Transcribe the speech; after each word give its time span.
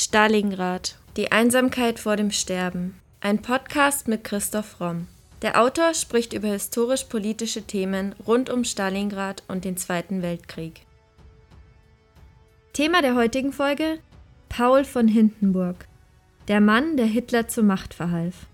Stalingrad. 0.00 0.94
Die 1.16 1.32
Einsamkeit 1.32 1.98
vor 1.98 2.14
dem 2.14 2.30
Sterben. 2.30 3.00
Ein 3.20 3.42
Podcast 3.42 4.06
mit 4.06 4.22
Christoph 4.22 4.80
Romm. 4.80 5.08
Der 5.42 5.60
Autor 5.60 5.92
spricht 5.92 6.32
über 6.32 6.46
historisch-politische 6.46 7.62
Themen 7.62 8.14
rund 8.24 8.48
um 8.48 8.62
Stalingrad 8.62 9.42
und 9.48 9.64
den 9.64 9.76
Zweiten 9.76 10.22
Weltkrieg. 10.22 10.82
Thema 12.74 13.02
der 13.02 13.16
heutigen 13.16 13.52
Folge: 13.52 13.98
Paul 14.48 14.84
von 14.84 15.08
Hindenburg. 15.08 15.88
Der 16.46 16.60
Mann, 16.60 16.96
der 16.96 17.06
Hitler 17.06 17.48
zur 17.48 17.64
Macht 17.64 17.92
verhalf. 17.92 18.46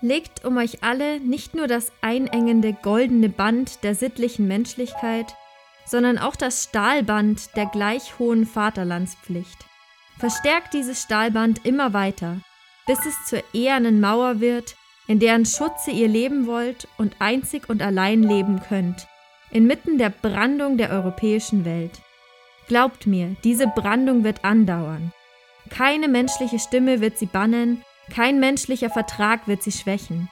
Legt 0.00 0.44
um 0.44 0.56
euch 0.56 0.82
alle 0.82 1.20
nicht 1.20 1.54
nur 1.54 1.66
das 1.66 1.92
einengende 2.00 2.72
goldene 2.72 3.28
Band 3.28 3.82
der 3.82 3.94
sittlichen 3.94 4.46
Menschlichkeit, 4.46 5.34
sondern 5.86 6.18
auch 6.18 6.36
das 6.36 6.64
Stahlband 6.64 7.56
der 7.56 7.66
gleich 7.66 8.18
hohen 8.18 8.46
Vaterlandspflicht. 8.46 9.58
Verstärkt 10.18 10.74
dieses 10.74 11.02
Stahlband 11.02 11.64
immer 11.64 11.92
weiter, 11.92 12.40
bis 12.86 12.98
es 13.06 13.14
zur 13.26 13.42
ehernen 13.52 14.00
Mauer 14.00 14.40
wird, 14.40 14.76
in 15.06 15.18
deren 15.18 15.46
Schutze 15.46 15.90
ihr 15.90 16.08
leben 16.08 16.46
wollt 16.46 16.86
und 16.98 17.16
einzig 17.18 17.68
und 17.68 17.82
allein 17.82 18.22
leben 18.22 18.60
könnt, 18.68 19.06
inmitten 19.50 19.98
der 19.98 20.10
Brandung 20.10 20.76
der 20.76 20.90
europäischen 20.90 21.64
Welt. 21.64 22.00
Glaubt 22.66 23.06
mir, 23.06 23.34
diese 23.44 23.66
Brandung 23.66 24.24
wird 24.24 24.44
andauern. 24.44 25.12
Keine 25.70 26.08
menschliche 26.08 26.58
Stimme 26.58 27.00
wird 27.00 27.18
sie 27.18 27.26
bannen, 27.26 27.82
kein 28.12 28.40
menschlicher 28.40 28.90
Vertrag 28.90 29.48
wird 29.48 29.62
sie 29.62 29.72
schwächen. 29.72 30.28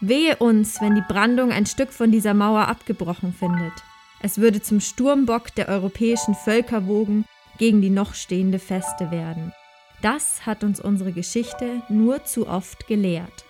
Wehe 0.00 0.36
uns, 0.36 0.80
wenn 0.80 0.94
die 0.94 1.04
Brandung 1.06 1.52
ein 1.52 1.66
Stück 1.66 1.92
von 1.92 2.10
dieser 2.10 2.34
Mauer 2.34 2.68
abgebrochen 2.68 3.32
findet. 3.32 3.72
Es 4.22 4.38
würde 4.38 4.60
zum 4.62 4.80
Sturmbock 4.80 5.54
der 5.54 5.68
europäischen 5.68 6.34
Völkerwogen 6.34 7.24
gegen 7.58 7.80
die 7.80 7.90
noch 7.90 8.14
stehende 8.14 8.58
Feste 8.58 9.10
werden. 9.10 9.52
Das 10.02 10.46
hat 10.46 10.64
uns 10.64 10.80
unsere 10.80 11.12
Geschichte 11.12 11.82
nur 11.88 12.24
zu 12.24 12.48
oft 12.48 12.86
gelehrt. 12.86 13.44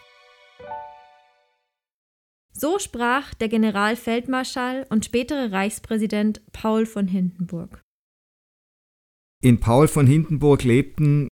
So 2.53 2.79
sprach 2.79 3.33
der 3.35 3.49
Generalfeldmarschall 3.49 4.87
und 4.91 5.05
spätere 5.05 5.53
Reichspräsident 5.53 6.43
Paul 6.53 6.85
von 6.85 7.07
Hindenburg. 7.07 7.81
In 9.41 9.61
Paul 9.61 9.89
von 9.89 10.07
Hindenburg 10.07 10.65
lebten 10.65 11.29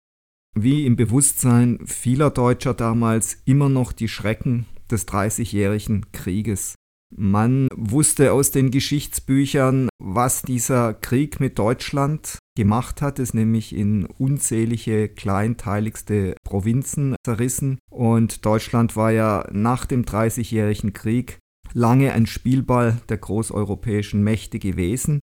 wie 0.55 0.87
im 0.87 0.97
Bewusstsein 0.97 1.79
vieler 1.85 2.31
Deutscher 2.31 2.75
damals 2.75 3.39
immer 3.45 3.69
noch 3.69 3.93
die 3.93 4.09
Schrecken 4.09 4.67
des 4.91 5.07
Dreißigjährigen 5.07 6.13
Krieges. 6.13 6.75
Man 7.15 7.69
wusste 7.75 8.33
aus 8.33 8.51
den 8.51 8.71
Geschichtsbüchern, 8.71 9.89
was 9.99 10.43
dieser 10.43 10.93
Krieg 10.93 11.41
mit 11.41 11.59
Deutschland 11.59 12.39
gemacht 12.57 13.01
hat, 13.01 13.19
es 13.19 13.33
nämlich 13.33 13.75
in 13.75 14.05
unzählige 14.05 15.09
kleinteiligste 15.09 16.35
Provinzen 16.45 17.17
zerrissen 17.25 17.79
und 17.91 18.45
Deutschland 18.45 18.95
war 18.95 19.11
ja 19.11 19.49
nach 19.53 19.87
dem 19.87 20.05
Dreißigjährigen 20.05 20.93
Krieg 20.93 21.39
lange 21.73 22.13
ein 22.13 22.27
Spielball 22.27 23.01
der 23.09 23.19
großeuropäischen 23.19 24.23
Mächte 24.23 24.59
gewesen. 24.59 25.21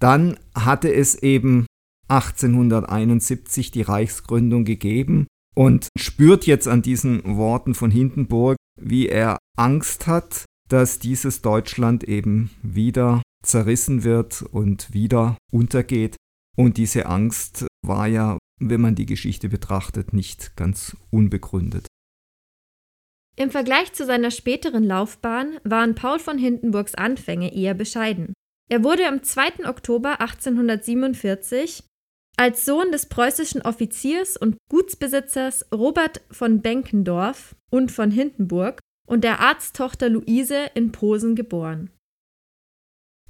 Dann 0.00 0.38
hatte 0.54 0.92
es 0.92 1.16
eben 1.16 1.66
1871 2.08 3.70
die 3.70 3.82
Reichsgründung 3.82 4.64
gegeben 4.64 5.26
und 5.54 5.88
spürt 5.96 6.46
jetzt 6.46 6.68
an 6.68 6.82
diesen 6.82 7.36
Worten 7.36 7.74
von 7.74 7.90
Hindenburg, 7.90 8.56
wie 8.80 9.08
er 9.08 9.38
Angst 9.56 10.06
hat, 10.06 10.44
dass 10.68 10.98
dieses 10.98 11.42
Deutschland 11.42 12.04
eben 12.04 12.50
wieder 12.62 13.22
zerrissen 13.42 14.04
wird 14.04 14.42
und 14.42 14.92
wieder 14.92 15.38
untergeht. 15.50 16.16
Und 16.56 16.76
diese 16.76 17.06
Angst 17.06 17.66
war 17.82 18.06
ja, 18.06 18.38
wenn 18.60 18.80
man 18.80 18.94
die 18.94 19.06
Geschichte 19.06 19.48
betrachtet, 19.48 20.12
nicht 20.12 20.56
ganz 20.56 20.96
unbegründet. 21.10 21.86
Im 23.36 23.50
Vergleich 23.50 23.92
zu 23.92 24.06
seiner 24.06 24.30
späteren 24.30 24.82
Laufbahn 24.82 25.58
waren 25.62 25.94
Paul 25.94 26.18
von 26.18 26.38
Hindenburgs 26.38 26.94
Anfänge 26.94 27.54
eher 27.54 27.74
bescheiden. 27.74 28.32
Er 28.70 28.82
wurde 28.82 29.06
am 29.06 29.22
2. 29.22 29.68
Oktober 29.68 30.20
1847 30.20 31.84
als 32.36 32.64
Sohn 32.64 32.92
des 32.92 33.06
preußischen 33.06 33.62
Offiziers 33.62 34.36
und 34.36 34.56
Gutsbesitzers 34.70 35.66
Robert 35.72 36.20
von 36.30 36.60
Benkendorf 36.60 37.56
und 37.70 37.90
von 37.90 38.10
Hindenburg 38.10 38.80
und 39.06 39.24
der 39.24 39.40
Arzttochter 39.40 40.08
Luise 40.08 40.70
in 40.74 40.92
Posen 40.92 41.34
geboren. 41.34 41.90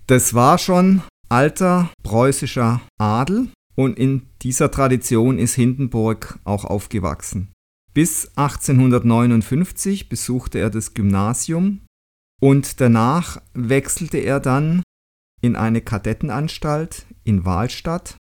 Das 0.06 0.34
war 0.34 0.58
schon 0.58 1.02
alter 1.28 1.90
preußischer 2.02 2.80
Adel 2.98 3.48
und 3.74 3.98
in 3.98 4.26
dieser 4.42 4.70
Tradition 4.70 5.38
ist 5.38 5.54
Hindenburg 5.54 6.38
auch 6.44 6.64
aufgewachsen. 6.64 7.52
Bis 7.92 8.28
1859 8.36 10.08
besuchte 10.08 10.58
er 10.58 10.70
das 10.70 10.94
Gymnasium 10.94 11.80
und 12.40 12.80
danach 12.80 13.40
wechselte 13.54 14.18
er 14.18 14.40
dann 14.40 14.82
in 15.40 15.56
eine 15.56 15.80
Kadettenanstalt 15.80 17.06
in 17.24 17.44
Wahlstatt 17.44 18.16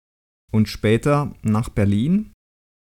und 0.53 0.69
später 0.69 1.33
nach 1.41 1.69
Berlin. 1.69 2.31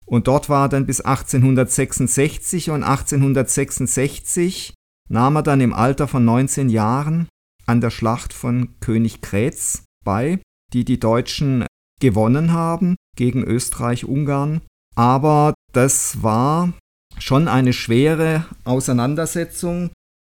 Und 0.07 0.29
dort 0.29 0.49
war 0.49 0.67
er 0.67 0.69
dann 0.69 0.87
bis 0.87 1.01
1866 1.01 2.71
und 2.71 2.83
1866 2.83 4.75
nahm 5.09 5.37
er 5.37 5.43
dann 5.43 5.61
im 5.61 5.73
Alter 5.73 6.07
von 6.07 6.25
19 6.25 6.69
Jahren 6.69 7.27
an 7.67 7.81
der 7.81 7.91
Schlacht 7.91 8.33
von 8.33 8.79
Königgrätz 8.81 9.85
bei, 10.05 10.41
die 10.73 10.85
die 10.85 11.01
Deutschen 11.01 11.65
gewonnen 12.01 12.53
haben 12.53 12.97
gegen 13.17 13.43
Österreich-Ungarn. 13.43 14.61
Aber 14.95 15.55
das 15.73 16.23
war 16.23 16.75
schon 17.19 17.49
eine 17.49 17.73
schwere 17.73 18.45
Auseinandersetzung 18.65 19.91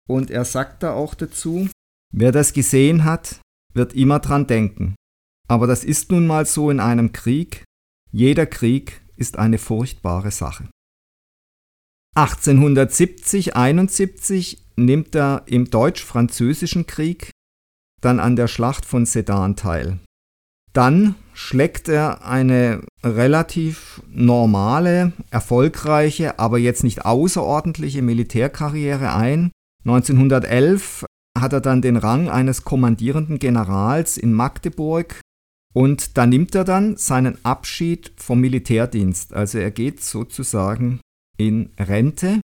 und 0.08 0.30
er 0.30 0.44
sagte 0.44 0.92
auch 0.92 1.14
dazu, 1.14 1.68
wer 2.12 2.30
das 2.30 2.52
gesehen 2.52 3.02
hat, 3.04 3.40
wird 3.74 3.94
immer 3.94 4.20
dran 4.20 4.46
denken. 4.46 4.94
Aber 5.48 5.66
das 5.66 5.84
ist 5.84 6.10
nun 6.10 6.26
mal 6.26 6.46
so 6.46 6.70
in 6.70 6.80
einem 6.80 7.12
Krieg. 7.12 7.64
Jeder 8.10 8.46
Krieg 8.46 9.02
ist 9.16 9.38
eine 9.38 9.58
furchtbare 9.58 10.30
Sache. 10.30 10.68
1870, 12.16 13.56
71 13.56 14.64
nimmt 14.76 15.14
er 15.14 15.42
im 15.46 15.70
Deutsch-Französischen 15.70 16.86
Krieg 16.86 17.30
dann 18.00 18.20
an 18.20 18.36
der 18.36 18.48
Schlacht 18.48 18.86
von 18.86 19.06
Sedan 19.06 19.56
teil. 19.56 19.98
Dann 20.72 21.14
schlägt 21.32 21.88
er 21.88 22.26
eine 22.26 22.82
relativ 23.02 24.02
normale, 24.08 25.12
erfolgreiche, 25.30 26.38
aber 26.38 26.58
jetzt 26.58 26.84
nicht 26.84 27.04
außerordentliche 27.04 28.02
Militärkarriere 28.02 29.14
ein. 29.14 29.50
1911 29.84 31.06
hat 31.38 31.52
er 31.52 31.60
dann 31.60 31.82
den 31.82 31.96
Rang 31.96 32.28
eines 32.28 32.64
kommandierenden 32.64 33.38
Generals 33.38 34.16
in 34.16 34.32
Magdeburg 34.32 35.20
und 35.76 36.16
da 36.16 36.26
nimmt 36.26 36.54
er 36.54 36.64
dann 36.64 36.96
seinen 36.96 37.44
Abschied 37.44 38.10
vom 38.16 38.40
Militärdienst. 38.40 39.34
Also 39.34 39.58
er 39.58 39.70
geht 39.70 40.02
sozusagen 40.02 41.00
in 41.36 41.70
Rente 41.78 42.40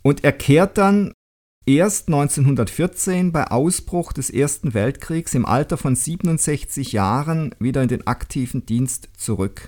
und 0.00 0.24
er 0.24 0.32
kehrt 0.32 0.78
dann 0.78 1.12
erst 1.66 2.08
1914 2.08 3.30
bei 3.30 3.48
Ausbruch 3.48 4.14
des 4.14 4.30
Ersten 4.30 4.72
Weltkriegs 4.72 5.34
im 5.34 5.44
Alter 5.44 5.76
von 5.76 5.94
67 5.94 6.92
Jahren 6.92 7.54
wieder 7.58 7.82
in 7.82 7.88
den 7.88 8.06
aktiven 8.06 8.64
Dienst 8.64 9.10
zurück. 9.18 9.66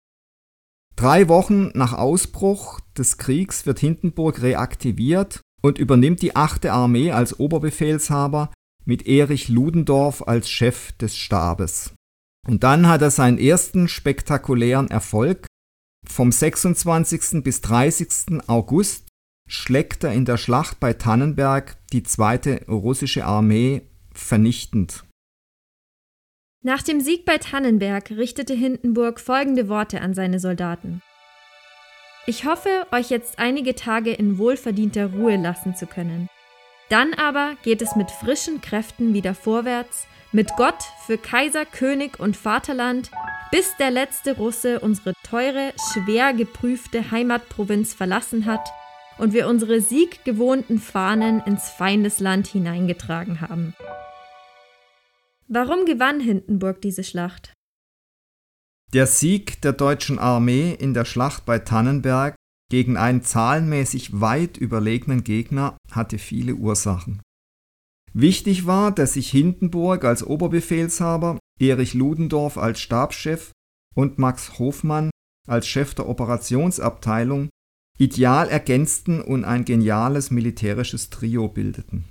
Drei 0.97 1.29
Wochen 1.29 1.73
nach 1.75 1.93
Ausbruch 1.93 2.81
des 2.97 3.19
Kriegs 3.19 3.67
wird 3.67 3.81
Hindenburg 3.81 4.41
reaktiviert 4.41 5.43
und 5.61 5.79
übernimmt 5.79 6.23
die 6.23 6.37
8. 6.37 6.67
Armee 6.67 7.11
als 7.11 7.39
Oberbefehlshaber 7.39 8.51
mit 8.87 9.07
Erich 9.07 9.49
Ludendorff 9.49 10.27
als 10.27 10.49
Chef 10.49 10.93
des 10.93 11.15
Stabes. 11.15 11.93
Und 12.47 12.63
dann 12.63 12.89
hat 12.89 13.03
er 13.03 13.11
seinen 13.11 13.39
ersten 13.39 13.89
spektakulären 13.89 14.89
Erfolg. 14.89 15.47
Vom 16.07 16.31
26. 16.31 17.43
bis 17.43 17.61
30. 17.63 18.49
August 18.49 19.07
schlägt 19.49 20.05
er 20.05 20.13
in 20.13 20.25
der 20.25 20.37
Schlacht 20.37 20.81
bei 20.81 20.93
Tannenberg 20.93 21.77
die 21.93 22.03
zweite 22.03 22.65
russische 22.67 23.25
Armee 23.25 23.83
vernichtend. 24.13 25.05
Nach 26.63 26.83
dem 26.83 27.01
Sieg 27.01 27.27
bei 27.27 27.39
Tannenberg 27.39 28.11
richtete 28.11 28.55
Hindenburg 28.55 29.21
folgende 29.21 29.69
Worte 29.69 30.01
an 30.01 30.15
seine 30.15 30.41
Soldaten. 30.41 31.03
Ich 32.27 32.47
hoffe, 32.47 32.87
euch 32.91 33.11
jetzt 33.11 33.39
einige 33.39 33.75
Tage 33.75 34.11
in 34.11 34.39
wohlverdienter 34.39 35.13
Ruhe 35.13 35.37
lassen 35.37 35.77
zu 35.77 35.87
können. 35.87 36.29
Dann 36.89 37.15
aber 37.15 37.55
geht 37.63 37.83
es 37.83 37.97
mit 37.97 38.11
frischen 38.11 38.61
Kräften 38.61 39.15
wieder 39.15 39.35
vorwärts 39.35 40.07
mit 40.35 40.51
Gott 40.57 40.83
für 41.07 41.17
Kaiser, 41.17 41.65
König 41.65 42.19
und 42.19 42.37
Vaterland, 42.37 43.11
bis 43.53 43.77
der 43.77 43.93
letzte 43.93 44.37
Russe 44.37 44.81
unsere 44.81 45.15
teure, 45.23 45.73
schwer 45.93 46.35
geprüfte 46.35 47.13
Heimatprovinz 47.13 47.95
verlassen 47.95 48.45
hat 48.45 48.69
und 49.17 49.33
wir 49.33 49.47
unsere 49.47 49.81
sieggewohnten 49.81 50.81
Fahnen 50.81 51.41
ins 51.47 51.71
Feindesland 51.71 52.49
hineingetragen 52.49 53.41
haben. 53.41 53.75
Warum 55.47 55.87
gewann 55.87 56.19
Hindenburg 56.19 56.83
diese 56.83 57.05
Schlacht? 57.05 57.53
Der 58.93 59.07
Sieg 59.07 59.63
der 59.63 59.73
deutschen 59.73 60.19
Armee 60.19 60.73
in 60.73 60.95
der 60.95 61.05
Schlacht 61.05 61.45
bei 61.47 61.61
Tannenberg 61.61 62.35
gegen 62.75 62.97
einen 62.97 63.23
zahlenmäßig 63.23 64.21
weit 64.21 64.57
überlegenen 64.57 65.23
Gegner 65.23 65.77
hatte 65.93 66.19
viele 66.19 66.57
Ursachen. 66.57 67.23
Wichtig 68.13 68.67
war, 68.67 68.91
dass 68.91 69.13
sich 69.13 69.31
Hindenburg 69.31 70.05
als 70.05 70.25
Oberbefehlshaber, 70.25 71.39
Erich 71.61 71.95
Ludendorff 71.95 72.59
als 72.59 72.81
Stabschef 72.81 73.53
und 73.95 74.19
Max 74.19 74.59
Hofmann 74.59 75.11
als 75.47 75.69
Chef 75.69 75.95
der 75.95 76.09
Operationsabteilung 76.09 77.49
ideal 77.97 78.49
ergänzten 78.49 79.21
und 79.21 79.45
ein 79.45 79.65
geniales 79.65 80.33
militärisches 80.33 81.11
Trio 81.11 81.47
bildeten. 81.47 82.09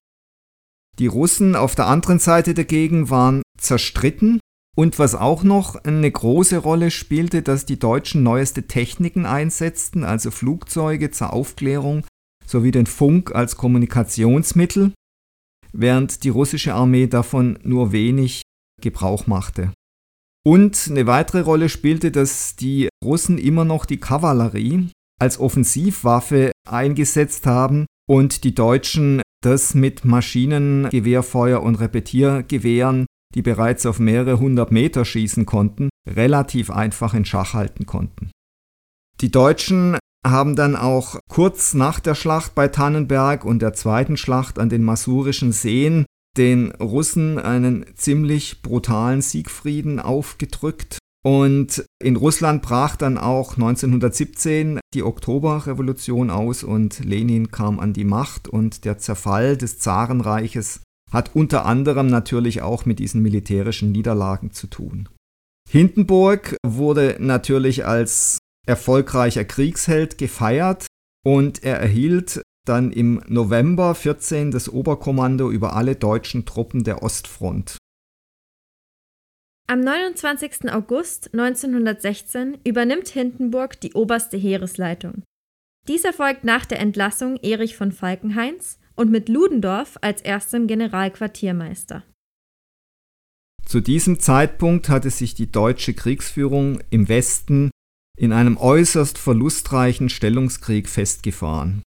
Die 0.98 1.08
Russen 1.08 1.58
auf 1.58 1.76
der 1.76 1.88
anderen 1.88 2.20
Seite 2.20 2.54
dagegen 2.54 3.10
waren 3.10 3.42
zerstritten 3.58 4.40
und 4.76 4.98
was 5.00 5.16
auch 5.16 5.44
noch 5.44 5.76
eine 5.84 6.10
große 6.10 6.58
Rolle 6.58 6.92
spielte, 6.92 7.42
dass 7.42 7.66
die 7.66 7.80
Deutschen 7.80 8.24
neueste 8.24 8.68
Techniken 8.68 9.26
einsetzten, 9.26 10.04
also 10.04 10.32
Flugzeuge 10.32 11.12
zur 11.12 11.34
Aufklärung 11.34 12.06
sowie 12.46 12.72
den 12.72 12.88
Funk 12.88 13.34
als 13.34 13.56
Kommunikationsmittel, 13.56 14.94
während 15.72 16.24
die 16.24 16.30
russische 16.30 16.74
Armee 16.74 17.08
davon 17.08 17.60
nur 17.64 17.92
wenig 17.92 18.42
Gebrauch 18.82 19.28
machte. 19.28 19.72
Und 20.46 20.88
eine 20.90 21.08
weitere 21.08 21.42
Rolle 21.42 21.70
spielte, 21.70 22.12
dass 22.12 22.56
die 22.56 22.90
Russen 23.04 23.38
immer 23.38 23.64
noch 23.64 23.86
die 23.86 24.00
Kavallerie 24.00 24.90
als 25.22 25.40
Offensivwaffe 25.40 26.52
eingesetzt 26.68 27.46
haben 27.46 27.86
und 28.10 28.44
die 28.44 28.54
Deutschen 28.54 29.22
das 29.42 29.74
mit 29.74 30.04
Maschinengewehrfeuer 30.06 31.62
und 31.62 31.76
Repetiergewehren, 31.76 33.06
die 33.36 33.42
bereits 33.42 33.86
auf 33.86 34.00
mehrere 34.00 34.40
hundert 34.40 34.72
Meter 34.72 35.06
schießen 35.06 35.46
konnten, 35.46 35.90
relativ 36.08 36.70
einfach 36.70 37.14
in 37.14 37.26
Schach 37.26 37.54
halten 37.54 37.86
konnten. 37.86 38.32
Die 39.22 39.32
Deutschen 39.32 39.98
haben 40.26 40.56
dann 40.56 40.76
auch 40.76 41.20
kurz 41.30 41.74
nach 41.74 42.00
der 42.00 42.16
Schlacht 42.16 42.56
bei 42.56 42.68
Tannenberg 42.68 43.46
und 43.46 43.62
der 43.62 43.74
zweiten 43.74 44.18
Schlacht 44.18 44.58
an 44.60 44.70
den 44.70 44.84
Masurischen 44.84 45.52
Seen 45.52 46.06
den 46.38 46.72
Russen 46.72 47.38
einen 47.38 47.86
ziemlich 47.96 48.62
brutalen 48.62 49.22
Siegfrieden 49.22 50.00
aufgedrückt. 50.00 50.98
Und 51.26 51.86
in 52.02 52.18
Russland 52.18 52.62
brach 52.62 52.98
dann 52.98 53.18
auch 53.18 53.54
1917 53.54 54.80
die 54.94 55.04
Oktoberrevolution 55.04 56.30
aus 56.30 56.64
und 56.64 57.00
Lenin 57.06 57.50
kam 57.52 57.80
an 57.80 57.94
die 57.94 58.04
Macht 58.04 58.48
und 58.48 58.84
der 58.84 58.98
Zerfall 58.98 59.56
des 59.56 59.80
Zarenreiches 59.80 60.82
hat 61.14 61.36
unter 61.36 61.66
anderem 61.66 62.08
natürlich 62.08 62.62
auch 62.62 62.86
mit 62.86 63.00
diesen 63.00 63.22
militärischen 63.22 63.92
Niederlagen 63.92 64.52
zu 64.52 64.68
tun. 64.68 65.08
Hindenburg 65.70 66.58
wurde 66.66 67.18
natürlich 67.20 67.86
als 67.86 68.40
erfolgreicher 68.66 69.46
Kriegsheld 69.46 70.18
gefeiert 70.18 70.88
und 71.24 71.64
er 71.64 71.78
erhielt 71.78 72.42
dann 72.66 72.92
im 72.92 73.22
November 73.28 73.94
14 73.94 74.52
das 74.52 74.70
Oberkommando 74.70 75.52
über 75.52 75.76
alle 75.76 75.96
deutschen 75.96 76.46
Truppen 76.46 76.84
der 76.84 77.04
Ostfront. 77.04 77.78
Am 79.68 79.80
29. 79.80 80.72
August 80.72 81.34
1916 81.34 82.58
übernimmt 82.66 83.08
Hindenburg 83.08 83.80
die 83.80 83.94
oberste 83.94 84.38
Heeresleitung. 84.38 85.24
Dies 85.88 86.04
erfolgt 86.04 86.44
nach 86.44 86.66
der 86.66 86.80
Entlassung 86.80 87.38
Erich 87.38 87.76
von 87.76 87.92
Falkenhains 87.92 88.80
und 88.96 89.12
mit 89.12 89.30
Ludendorff 89.30 89.98
als 90.02 90.22
erstem 90.22 90.68
Generalquartiermeister. 90.68 92.04
Zu 93.66 93.82
diesem 93.82 94.20
Zeitpunkt 94.20 94.90
hatte 94.90 95.10
sich 95.10 95.36
die 95.36 95.52
deutsche 95.52 95.94
Kriegsführung 95.94 96.80
im 96.90 97.08
Westen 97.08 97.72
in 98.18 98.32
einem 98.32 98.58
äußerst 98.58 99.18
verlustreichen 99.18 100.10
Stellungskrieg 100.10 100.88
festgefahren. 100.88 101.82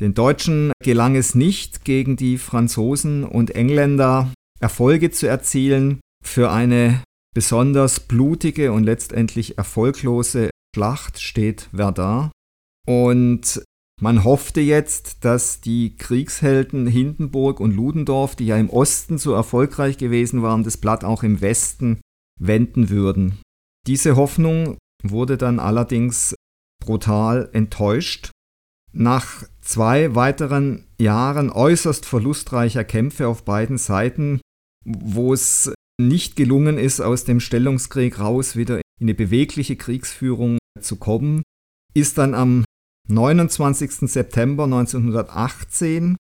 Den 0.00 0.14
Deutschen 0.14 0.72
gelang 0.82 1.14
es 1.14 1.34
nicht, 1.34 1.84
gegen 1.84 2.16
die 2.16 2.38
Franzosen 2.38 3.24
und 3.24 3.54
Engländer 3.54 4.32
Erfolge 4.60 5.10
zu 5.10 5.26
erzielen. 5.26 6.00
Für 6.24 6.50
eine 6.50 7.02
besonders 7.34 8.00
blutige 8.00 8.72
und 8.72 8.84
letztendlich 8.84 9.56
erfolglose 9.58 10.50
Schlacht 10.74 11.20
steht 11.20 11.68
Verdun. 11.74 12.30
Und 12.86 13.62
man 14.00 14.24
hoffte 14.24 14.60
jetzt, 14.60 15.24
dass 15.24 15.60
die 15.60 15.96
Kriegshelden 15.96 16.86
Hindenburg 16.86 17.60
und 17.60 17.74
Ludendorff, 17.74 18.34
die 18.34 18.46
ja 18.46 18.56
im 18.56 18.70
Osten 18.70 19.18
so 19.18 19.32
erfolgreich 19.32 19.98
gewesen 19.98 20.42
waren, 20.42 20.64
das 20.64 20.78
Blatt 20.78 21.04
auch 21.04 21.22
im 21.22 21.40
Westen 21.40 22.00
wenden 22.38 22.88
würden. 22.88 23.40
Diese 23.86 24.16
Hoffnung 24.16 24.78
wurde 25.02 25.36
dann 25.36 25.58
allerdings 25.58 26.34
brutal 26.82 27.50
enttäuscht. 27.52 28.30
Nach 28.92 29.44
zwei 29.60 30.14
weiteren 30.14 30.86
Jahren 30.98 31.50
äußerst 31.50 32.04
verlustreicher 32.06 32.84
Kämpfe 32.84 33.28
auf 33.28 33.44
beiden 33.44 33.78
Seiten, 33.78 34.40
wo 34.84 35.32
es 35.32 35.72
nicht 36.00 36.34
gelungen 36.36 36.78
ist, 36.78 37.00
aus 37.00 37.24
dem 37.24 37.40
Stellungskrieg 37.40 38.18
raus 38.18 38.56
wieder 38.56 38.76
in 38.76 38.82
eine 39.02 39.14
bewegliche 39.14 39.76
Kriegsführung 39.76 40.58
zu 40.80 40.96
kommen, 40.96 41.42
ist 41.94 42.18
dann 42.18 42.34
am 42.34 42.64
29. 43.10 44.10
September 44.10 44.64
1918 44.64 46.16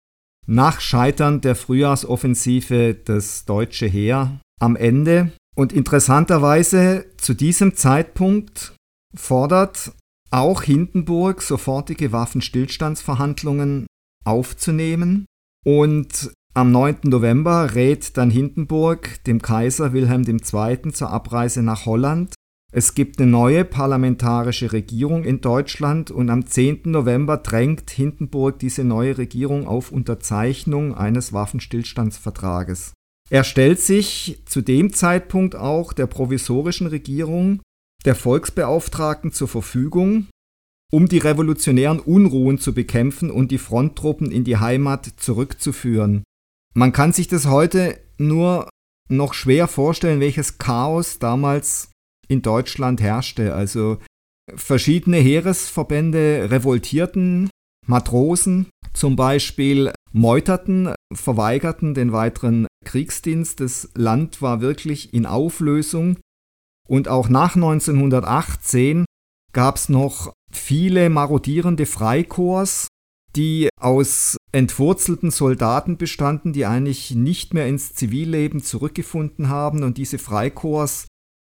nach 0.48 0.80
Scheitern 0.80 1.42
der 1.42 1.56
Frühjahrsoffensive 1.56 2.94
das 2.94 3.46
deutsche 3.46 3.88
Heer 3.88 4.40
am 4.60 4.76
Ende. 4.76 5.32
Und 5.56 5.74
interessanterweise 5.74 7.06
zu 7.18 7.34
diesem 7.34 7.76
Zeitpunkt 7.76 8.76
fordert 9.16 9.94
auch 10.32 10.64
Hindenburg 10.64 11.42
sofortige 11.42 12.12
Waffenstillstandsverhandlungen 12.12 13.88
aufzunehmen. 14.26 15.26
Und 15.66 16.32
am 16.54 16.72
9. 16.72 16.98
November 17.04 17.76
rät 17.76 18.18
dann 18.18 18.30
Hindenburg 18.30 19.24
dem 19.26 19.42
Kaiser 19.42 19.94
Wilhelm 19.94 20.24
II. 20.28 20.92
zur 20.92 21.10
Abreise 21.10 21.64
nach 21.64 21.86
Holland 21.86 22.34
es 22.78 22.94
gibt 22.94 23.22
eine 23.22 23.32
neue 23.32 23.64
parlamentarische 23.64 24.74
Regierung 24.74 25.24
in 25.24 25.40
Deutschland 25.40 26.12
und 26.12 26.30
am 26.30 26.46
10. 26.46 26.82
November 26.84 27.38
drängt 27.38 27.90
Hindenburg 27.90 28.60
diese 28.60 28.84
neue 28.84 29.18
Regierung 29.18 29.66
auf 29.66 29.94
Unterzeichnung 29.94 30.94
eines 30.94 31.32
Waffenstillstandsvertrages. 31.32 32.92
Er 33.30 33.46
stellt 33.46 33.80
sich 33.80 34.42
zu 34.44 34.60
dem 34.60 34.92
Zeitpunkt 34.92 35.56
auch 35.56 35.94
der 35.94 36.08
provisorischen 36.08 36.88
Regierung 36.88 37.62
der 38.04 38.14
Volksbeauftragten 38.14 39.32
zur 39.32 39.48
Verfügung, 39.48 40.28
um 40.92 41.08
die 41.08 41.20
revolutionären 41.20 42.02
Unruhen 42.02 42.58
zu 42.58 42.74
bekämpfen 42.74 43.32
und 43.32 43.52
die 43.52 43.58
Fronttruppen 43.58 44.32
in 44.32 44.44
die 44.44 44.58
Heimat 44.58 45.14
zurückzuführen. 45.16 46.26
Man 46.74 46.92
kann 46.92 47.14
sich 47.14 47.30
das 47.30 47.46
heute 47.46 47.98
nur 48.18 48.68
noch 49.08 49.34
schwer 49.34 49.70
vorstellen, 49.70 50.20
welches 50.20 50.58
Chaos 50.58 51.20
damals 51.20 51.95
in 52.28 52.42
Deutschland 52.42 53.02
herrschte. 53.02 53.54
Also 53.54 53.98
verschiedene 54.54 55.18
Heeresverbände 55.18 56.50
revoltierten, 56.52 57.50
Matrosen 57.88 58.68
zum 58.94 59.16
Beispiel 59.16 59.92
meuterten, 60.12 60.94
verweigerten 61.14 61.94
den 61.94 62.12
weiteren 62.12 62.68
Kriegsdienst. 62.86 63.60
Das 63.60 63.90
Land 63.96 64.42
war 64.42 64.62
wirklich 64.62 65.14
in 65.14 65.26
Auflösung. 65.26 66.18
Und 66.88 67.08
auch 67.08 67.30
nach 67.30 67.56
1918 67.56 69.06
gab 69.54 69.76
es 69.76 69.90
noch 69.90 70.34
viele 70.52 71.10
marodierende 71.10 71.86
Freikorps, 71.86 72.88
die 73.36 73.70
aus 73.80 74.38
entwurzelten 74.52 75.32
Soldaten 75.32 75.98
bestanden, 75.98 76.54
die 76.54 76.66
eigentlich 76.66 77.12
nicht 77.12 77.54
mehr 77.54 77.68
ins 77.68 77.94
Zivilleben 77.94 78.62
zurückgefunden 78.64 79.50
haben. 79.50 79.84
Und 79.84 79.98
diese 79.98 80.20
Freikorps 80.20 81.08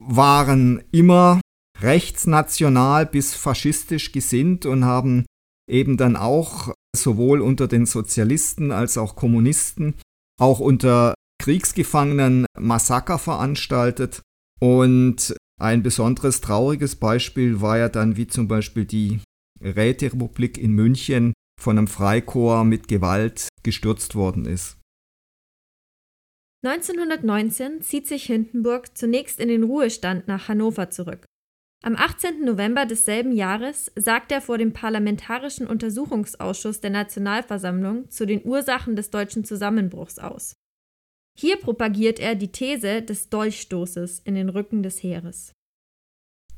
waren 0.06 0.82
immer 0.90 1.40
rechtsnational 1.80 3.06
bis 3.06 3.34
faschistisch 3.34 4.12
gesinnt 4.12 4.66
und 4.66 4.84
haben 4.84 5.24
eben 5.68 5.96
dann 5.96 6.16
auch 6.16 6.72
sowohl 6.94 7.40
unter 7.40 7.68
den 7.68 7.86
Sozialisten 7.86 8.70
als 8.70 8.98
auch 8.98 9.16
Kommunisten, 9.16 9.94
auch 10.40 10.60
unter 10.60 11.14
Kriegsgefangenen 11.42 12.46
Massaker 12.58 13.18
veranstaltet. 13.18 14.22
Und 14.60 15.34
ein 15.60 15.82
besonderes 15.82 16.40
trauriges 16.40 16.96
Beispiel 16.96 17.60
war 17.60 17.78
ja 17.78 17.88
dann 17.88 18.16
wie 18.16 18.26
zum 18.26 18.48
Beispiel 18.48 18.84
die 18.84 19.20
Räterepublik 19.60 20.58
in 20.58 20.72
München 20.72 21.32
von 21.60 21.78
einem 21.78 21.88
Freikorps 21.88 22.66
mit 22.66 22.88
Gewalt 22.88 23.48
gestürzt 23.62 24.14
worden 24.14 24.44
ist. 24.44 24.76
1919 26.64 27.82
zieht 27.82 28.06
sich 28.06 28.24
Hindenburg 28.24 28.96
zunächst 28.96 29.40
in 29.40 29.48
den 29.48 29.64
Ruhestand 29.64 30.28
nach 30.28 30.46
Hannover 30.46 30.90
zurück. 30.90 31.24
Am 31.84 31.96
18. 31.96 32.44
November 32.44 32.86
desselben 32.86 33.32
Jahres 33.32 33.90
sagt 33.96 34.30
er 34.30 34.40
vor 34.40 34.56
dem 34.58 34.72
Parlamentarischen 34.72 35.66
Untersuchungsausschuss 35.66 36.80
der 36.80 36.90
Nationalversammlung 36.90 38.08
zu 38.08 38.24
den 38.24 38.44
Ursachen 38.44 38.94
des 38.94 39.10
deutschen 39.10 39.44
Zusammenbruchs 39.44 40.20
aus. 40.20 40.54
Hier 41.36 41.56
propagiert 41.56 42.20
er 42.20 42.36
die 42.36 42.52
These 42.52 43.02
des 43.02 43.28
Dolchstoßes 43.30 44.20
in 44.20 44.36
den 44.36 44.48
Rücken 44.48 44.84
des 44.84 45.02
Heeres. 45.02 45.52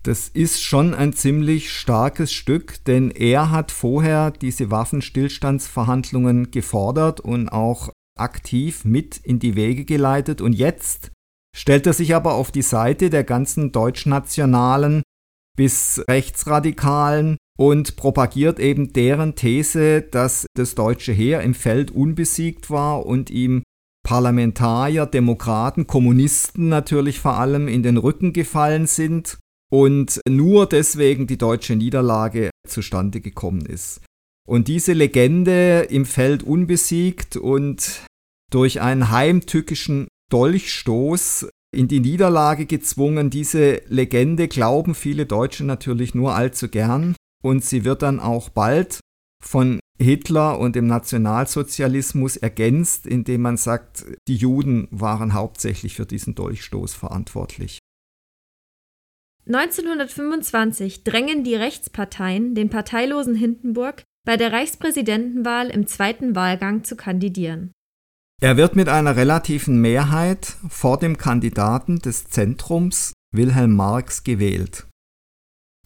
Das 0.03 0.29
ist 0.29 0.63
schon 0.63 0.93
ein 0.93 1.15
ziemlich 1.15 1.73
starkes 1.73 2.31
Stück, 2.31 2.85
denn 2.85 3.11
er 3.11 3.51
hat 3.51 3.71
vorher 3.71 4.31
diese 4.31 4.71
Waffenstillstandsverhandlungen 4.71 6.51
gefordert 6.51 7.21
und 7.21 7.49
auch 7.49 7.91
aktiv 8.19 8.85
mit 8.85 9.17
in 9.19 9.39
die 9.39 9.57
Wege 9.57 9.85
geleitet 9.85 10.41
und 10.41 10.53
jetzt 10.53 11.11
stellt 11.57 11.87
er 11.87 11.93
sich 11.93 12.15
aber 12.15 12.35
auf 12.35 12.51
die 12.51 12.63
Seite 12.63 13.11
der 13.11 13.25
ganzen 13.25 13.73
deutschnationalen 13.73 15.03
bis 15.57 16.03
rechtsradikalen 16.09 17.37
und 17.57 17.97
propagiert 17.97 18.59
eben 18.59 18.93
deren 18.93 19.37
These, 19.37 20.03
dass 20.03 20.47
das 20.55 20.75
deutsche 20.75 21.13
Heer 21.13 21.43
im 21.43 21.55
Feld 21.55 21.93
unbesiegt 21.93 22.71
war 22.71 23.07
und 23.07 23.31
ihm 23.31 23.63
Parlamentarier, 24.05 25.07
Demokraten, 25.07 25.87
Kommunisten 25.87 26.69
natürlich 26.69 27.21
vor 27.21 27.39
allem 27.39 27.69
in 27.69 27.83
den 27.83 27.97
Rücken 27.97 28.33
gefallen 28.33 28.87
sind 28.87 29.39
und 29.73 30.21
nur 30.29 30.67
deswegen 30.67 31.27
die 31.27 31.39
deutsche 31.39 31.75
Niederlage 31.75 32.51
zustande 32.69 33.21
gekommen 33.21 33.65
ist. 33.65 34.01
Und 34.47 34.69
diese 34.69 34.93
Legende 34.93 35.87
im 35.89 36.05
Feld 36.05 36.43
unbesiegt 36.43 37.37
und 37.37 38.05
durch 38.51 38.81
einen 38.81 39.11
heimtückischen 39.11 40.09
Dolchstoß 40.31 41.49
in 41.75 41.89
die 41.89 42.01
Niederlage 42.01 42.67
gezwungen, 42.67 43.31
diese 43.31 43.83
Legende 43.89 44.49
glauben 44.49 44.95
viele 44.95 45.27
Deutsche 45.27 45.65
natürlich 45.65 46.15
nur 46.15 46.35
allzu 46.35 46.69
gern 46.69 47.17
und 47.43 47.65
sie 47.65 47.85
wird 47.85 48.03
dann 48.03 48.21
auch 48.21 48.49
bald 48.49 49.01
von 49.43 49.81
Hitler 49.99 50.59
und 50.59 50.77
dem 50.77 50.87
Nationalsozialismus 50.87 52.37
ergänzt, 52.37 53.07
indem 53.07 53.43
man 53.43 53.57
sagt, 53.57 54.07
die 54.29 54.37
Juden 54.37 54.89
waren 54.91 55.35
hauptsächlich 55.35 55.95
für 55.95 56.07
diesen 56.07 56.35
Dolchstoß 56.35 56.95
verantwortlich. 56.95 57.79
1925 59.47 61.05
drängen 61.05 61.45
die 61.45 61.55
Rechtsparteien 61.55 62.55
den 62.55 62.71
parteilosen 62.71 63.35
Hindenburg 63.35 64.05
bei 64.25 64.37
der 64.37 64.53
Reichspräsidentenwahl 64.53 65.69
im 65.69 65.87
zweiten 65.87 66.35
Wahlgang 66.35 66.85
zu 66.85 66.97
kandidieren. 66.97 67.73
Er 68.41 68.57
wird 68.57 68.77
mit 68.77 68.89
einer 68.89 69.17
relativen 69.17 69.81
Mehrheit 69.81 70.57
vor 70.69 70.99
dem 70.99 71.17
Kandidaten 71.17 71.99
des 72.01 72.25
Zentrums 72.25 73.13
Wilhelm 73.35 73.75
Marx 73.75 74.25
gewählt. 74.25 74.87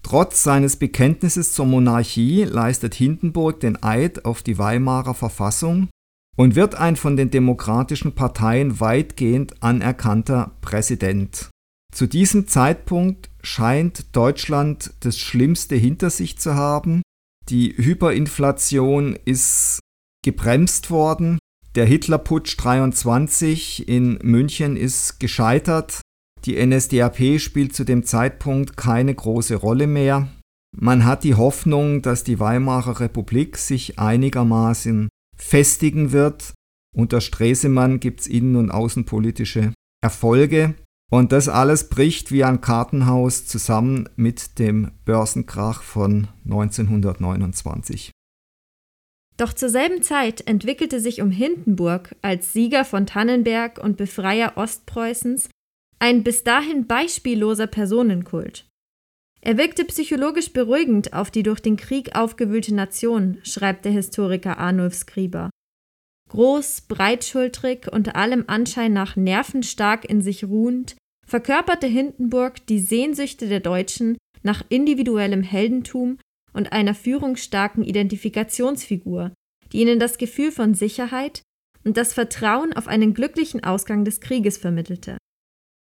Trotz 0.02 0.42
seines 0.42 0.76
Bekenntnisses 0.76 1.52
zur 1.52 1.66
Monarchie 1.66 2.45
leistet 2.45 2.95
Hindenburg 2.95 3.61
den 3.61 3.83
Eid 3.83 4.25
auf 4.25 4.42
die 4.42 4.59
Weimarer 4.59 5.14
Verfassung 5.14 5.88
und 6.37 6.54
wird 6.54 6.76
ein 6.76 6.97
von 6.97 7.16
den 7.16 7.30
demokratischen 7.30 8.14
Parteien 8.14 8.80
weitgehend 8.80 9.62
anerkannter 9.62 10.52
Präsident. 10.61 11.50
Zu 11.92 12.07
diesem 12.07 12.47
Zeitpunkt 12.47 13.28
scheint 13.42 14.14
Deutschland 14.14 14.95
das 15.00 15.18
Schlimmste 15.18 15.75
hinter 15.75 16.11
sich 16.11 16.38
zu 16.38 16.54
haben. 16.54 17.02
Die 17.50 17.75
Hyperinflation 17.76 19.17
ist 19.25 19.81
gebremst 20.23 20.90
worden. 20.90 21.38
Der 21.75 21.87
Hitlerputsch 21.87 22.57
23 22.59 23.88
in 23.88 24.19
München 24.23 24.76
ist 24.76 25.19
gescheitert. 25.21 26.00
Die 26.45 26.64
NSDAP 26.64 27.40
spielt 27.40 27.75
zu 27.75 27.85
dem 27.85 28.05
Zeitpunkt 28.05 28.76
keine 28.76 29.14
große 29.14 29.57
Rolle 29.57 29.87
mehr. 29.87 30.28
Man 30.76 31.05
hat 31.05 31.25
die 31.25 31.35
Hoffnung, 31.35 32.02
dass 32.02 32.25
die 32.25 32.38
Weimarer 32.38 33.00
Republik 33.00 33.57
sich 33.57 33.99
einigermaßen 33.99 35.09
festigen 35.37 36.12
wird. 36.12 36.52
Unter 36.95 37.21
Stresemann 37.21 38.00
gibt 38.00 38.21
es 38.21 38.26
innen- 38.26 38.57
und 38.57 38.71
außenpolitische 38.71 39.73
Erfolge. 40.02 40.75
Und 41.10 41.32
das 41.32 41.48
alles 41.48 41.88
bricht 41.88 42.32
wie 42.32 42.44
ein 42.44 42.60
Kartenhaus 42.60 43.46
zusammen 43.46 44.08
mit 44.16 44.58
dem 44.58 44.90
Börsenkrach 45.04 45.82
von 45.82 46.28
1929. 46.44 48.10
Doch 49.38 49.52
zur 49.52 49.70
selben 49.70 50.02
Zeit 50.02 50.46
entwickelte 50.46 51.00
sich 51.00 51.22
um 51.22 51.30
Hindenburg 51.30 52.14
als 52.22 52.52
Sieger 52.52 52.84
von 52.84 53.06
Tannenberg 53.06 53.78
und 53.78 53.96
Befreier 53.96 54.52
Ostpreußens 54.56 55.48
ein 56.00 56.24
bis 56.24 56.44
dahin 56.44 56.86
beispielloser 56.86 57.68
Personenkult. 57.68 58.66
Er 59.40 59.56
wirkte 59.56 59.84
psychologisch 59.84 60.52
beruhigend 60.52 61.12
auf 61.12 61.30
die 61.30 61.44
durch 61.44 61.60
den 61.60 61.76
Krieg 61.76 62.16
aufgewühlte 62.16 62.74
Nation, 62.74 63.38
schreibt 63.44 63.84
der 63.84 63.92
Historiker 63.92 64.58
Arnulf 64.58 64.94
Skriber. 64.94 65.50
Groß, 66.28 66.82
breitschultrig 66.82 67.90
und 67.90 68.14
allem 68.14 68.44
Anschein 68.47 68.92
nach 68.92 69.16
nervenstark 69.16 70.04
in 70.04 70.20
sich 70.20 70.44
ruhend, 70.44 70.97
verkörperte 71.26 71.87
Hindenburg 71.87 72.66
die 72.66 72.80
Sehnsüchte 72.80 73.49
der 73.49 73.61
Deutschen 73.61 74.16
nach 74.42 74.62
individuellem 74.68 75.42
Heldentum 75.42 76.18
und 76.52 76.73
einer 76.73 76.94
führungsstarken 76.94 77.85
Identifikationsfigur, 77.85 79.32
die 79.73 79.80
ihnen 79.80 79.99
das 79.99 80.18
Gefühl 80.18 80.52
von 80.52 80.75
Sicherheit 80.75 81.42
und 81.85 81.97
das 81.97 82.12
Vertrauen 82.12 82.73
auf 82.73 82.88
einen 82.88 83.14
glücklichen 83.14 83.64
Ausgang 83.64 84.04
des 84.04 84.20
Krieges 84.20 84.58
vermittelte. 84.58 85.16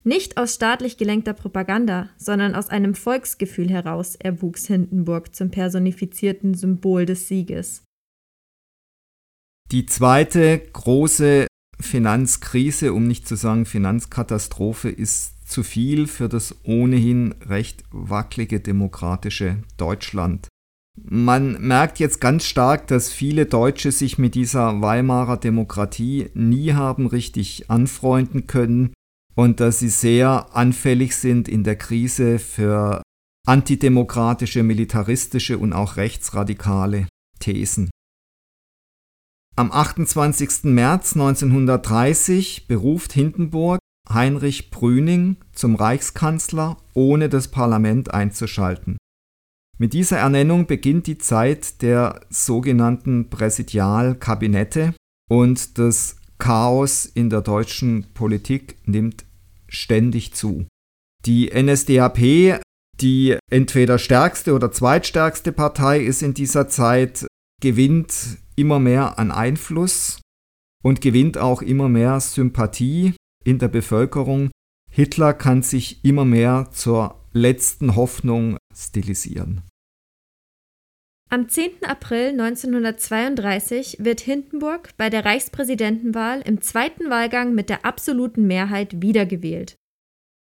Nicht 0.03 0.37
aus 0.37 0.53
staatlich 0.53 0.97
gelenkter 0.97 1.33
Propaganda, 1.33 2.09
sondern 2.17 2.53
aus 2.53 2.69
einem 2.69 2.93
Volksgefühl 2.93 3.69
heraus 3.69 4.15
erwuchs 4.15 4.67
Hindenburg 4.67 5.33
zum 5.33 5.49
personifizierten 5.49 6.53
Symbol 6.53 7.05
des 7.05 7.27
Sieges. 7.27 7.84
Die 9.71 9.85
zweite 9.85 10.59
große 10.59 11.47
Finanzkrise, 11.79 12.93
um 12.93 13.07
nicht 13.07 13.27
zu 13.27 13.35
sagen 13.35 13.65
Finanzkatastrophe, 13.65 14.89
ist 14.89 15.49
zu 15.49 15.63
viel 15.63 16.07
für 16.07 16.29
das 16.29 16.55
ohnehin 16.63 17.33
recht 17.45 17.83
wackelige 17.91 18.59
demokratische 18.59 19.57
Deutschland. 19.77 20.47
Man 20.97 21.61
merkt 21.61 21.99
jetzt 21.99 22.21
ganz 22.21 22.45
stark, 22.45 22.87
dass 22.87 23.11
viele 23.11 23.45
Deutsche 23.45 23.91
sich 23.91 24.17
mit 24.17 24.33
dieser 24.33 24.81
Weimarer 24.81 25.37
Demokratie 25.37 26.29
nie 26.33 26.73
haben 26.73 27.05
richtig 27.07 27.69
anfreunden 27.69 28.47
können 28.47 28.93
und 29.35 29.59
dass 29.59 29.79
sie 29.79 29.89
sehr 29.89 30.55
anfällig 30.55 31.15
sind 31.15 31.49
in 31.49 31.63
der 31.63 31.75
Krise 31.75 32.39
für 32.39 33.01
antidemokratische, 33.45 34.63
militaristische 34.63 35.57
und 35.57 35.73
auch 35.73 35.97
rechtsradikale 35.97 37.07
Thesen. 37.39 37.89
Am 39.57 39.71
28. 39.71 40.65
März 40.65 41.13
1930 41.13 42.67
beruft 42.67 43.13
Hindenburg 43.13 43.79
Heinrich 44.09 44.69
Brüning 44.69 45.37
zum 45.53 45.75
Reichskanzler, 45.75 46.75
ohne 46.93 47.29
das 47.29 47.47
Parlament 47.47 48.13
einzuschalten. 48.13 48.97
Mit 49.77 49.93
dieser 49.93 50.17
Ernennung 50.17 50.67
beginnt 50.67 51.07
die 51.07 51.17
Zeit 51.17 51.81
der 51.81 52.19
sogenannten 52.29 53.29
Präsidialkabinette 53.29 54.93
und 55.29 55.77
das 55.77 56.17
Chaos 56.37 57.05
in 57.05 57.29
der 57.29 57.41
deutschen 57.41 58.07
Politik 58.13 58.75
nimmt 58.85 59.23
ständig 59.69 60.33
zu. 60.33 60.67
Die 61.25 61.49
NSDAP, 61.49 62.59
die 62.99 63.37
entweder 63.49 63.99
stärkste 63.99 64.53
oder 64.53 64.73
zweitstärkste 64.73 65.53
Partei 65.53 66.01
ist 66.01 66.23
in 66.23 66.33
dieser 66.33 66.67
Zeit, 66.67 67.25
gewinnt 67.61 68.37
immer 68.55 68.79
mehr 68.79 69.19
an 69.19 69.31
Einfluss 69.31 70.21
und 70.83 71.01
gewinnt 71.01 71.37
auch 71.37 71.61
immer 71.61 71.89
mehr 71.89 72.19
Sympathie 72.19 73.13
in 73.43 73.59
der 73.59 73.67
Bevölkerung. 73.67 74.51
Hitler 74.91 75.33
kann 75.33 75.61
sich 75.61 76.05
immer 76.05 76.25
mehr 76.25 76.69
zur 76.71 77.25
letzten 77.33 77.95
Hoffnung 77.95 78.57
stilisieren. 78.73 79.61
Am 81.29 81.49
10. 81.49 81.83
April 81.83 82.39
1932 82.39 83.97
wird 83.99 84.21
Hindenburg 84.21 84.91
bei 84.95 85.09
der 85.09 85.25
Reichspräsidentenwahl 85.25 86.41
im 86.41 86.61
zweiten 86.61 87.09
Wahlgang 87.09 87.55
mit 87.55 87.69
der 87.69 87.83
absoluten 87.83 88.45
Mehrheit 88.45 89.01
wiedergewählt. 89.01 89.75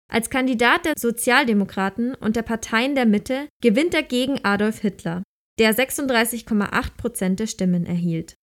Als 0.09 0.29
Kandidat 0.29 0.85
der 0.85 0.93
Sozialdemokraten 0.97 2.13
und 2.15 2.35
der 2.35 2.43
Parteien 2.43 2.95
der 2.95 3.05
Mitte 3.05 3.49
gewinnt 3.61 3.93
er 3.93 4.03
gegen 4.03 4.45
Adolf 4.45 4.79
Hitler 4.79 5.23
der 5.59 5.73
36,8 5.73 6.97
Prozent 6.97 7.39
der 7.39 7.47
Stimmen 7.47 7.85
erhielt. 7.85 8.37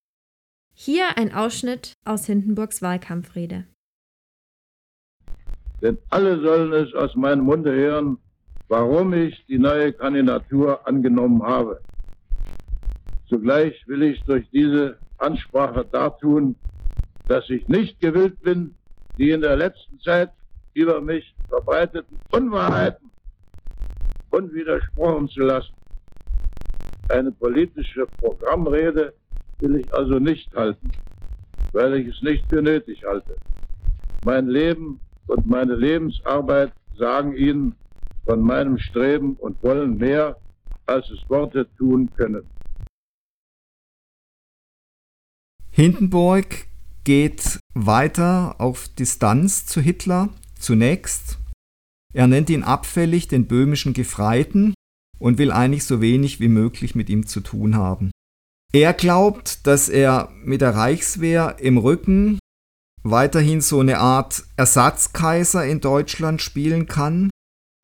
Hier 0.75 1.17
ein 1.17 1.33
Ausschnitt 1.33 1.93
aus 2.05 2.27
Hindenburgs 2.27 2.83
Wahlkampfrede. 2.83 3.67
Denn 5.81 5.99
alle 6.11 6.41
sollen 6.41 6.73
es 6.73 6.93
aus 6.95 7.15
meinem 7.15 7.45
Munde 7.45 7.73
hören, 7.73 8.19
warum 8.69 9.13
ich 9.13 9.45
die 9.47 9.59
neue 9.59 9.93
Kandidatur 9.93 10.87
angenommen 10.87 11.43
habe. 11.43 11.81
Zugleich 13.29 13.75
will 13.87 14.03
ich 14.03 14.21
durch 14.25 14.49
diese 14.51 14.99
Ansprache 15.19 15.85
dartun, 15.85 16.57
dass 17.29 17.49
ich 17.51 17.69
nicht 17.69 18.01
gewillt 18.01 18.41
bin, 18.43 18.75
die 19.19 19.31
in 19.31 19.43
der 19.43 19.57
letzten 19.57 20.01
Zeit 20.01 20.31
über 20.73 21.01
mich 21.01 21.35
verbreiteten 21.49 22.19
Unwahrheiten 22.33 23.11
unwidersprochen 24.31 25.29
zu 25.29 25.41
lassen. 25.41 25.74
Eine 27.09 27.33
politische 27.33 28.07
Programmrede 28.19 29.15
will 29.61 29.77
ich 29.77 29.95
also 29.95 30.19
nicht 30.19 30.55
halten, 30.55 30.91
weil 31.73 31.95
ich 31.95 32.09
es 32.09 32.23
nicht 32.23 32.45
für 32.49 32.63
nötig 32.63 33.05
halte. 33.05 33.37
Mein 34.25 34.49
Leben 34.49 35.01
und 35.27 35.47
meine 35.47 35.75
Lebensarbeit 35.75 36.73
sagen 36.97 37.37
Ihnen 37.37 37.75
von 38.25 38.41
meinem 38.41 38.79
Streben 38.79 39.35
und 39.37 39.63
Wollen 39.63 39.99
mehr, 39.99 40.37
als 40.87 41.09
es 41.11 41.29
Worte 41.29 41.69
tun 41.77 42.11
können. 42.17 42.49
Hindenburg 45.71 46.67
geht 47.05 47.59
weiter 47.75 48.57
auf 48.59 48.89
Distanz 48.89 49.67
zu 49.67 49.81
Hitler 49.81 50.31
zunächst. 50.59 51.39
Er 52.15 52.29
nennt 52.29 52.49
ihn 52.49 52.63
abfällig 52.63 53.29
den 53.29 53.47
böhmischen 53.47 53.93
Gefreiten 53.93 54.73
und 55.25 55.39
will 55.39 55.53
eigentlich 55.53 55.85
so 55.85 56.03
wenig 56.03 56.39
wie 56.39 56.49
möglich 56.49 56.95
mit 56.95 57.09
ihm 57.09 57.27
zu 57.27 57.41
tun 57.41 57.77
haben. 57.77 58.11
Er 58.75 58.93
glaubt, 58.93 59.67
dass 59.67 59.89
er 59.89 60.29
mit 60.45 60.61
der 60.61 60.75
Reichswehr 60.75 61.57
im 61.61 61.79
Rücken 61.79 62.39
weiterhin 63.05 63.63
so 63.63 63.81
eine 63.81 64.01
Art 64.01 64.45
Ersatzkaiser 64.59 65.65
in 65.65 65.81
Deutschland 65.81 66.43
spielen 66.43 66.89
kann. 66.89 67.31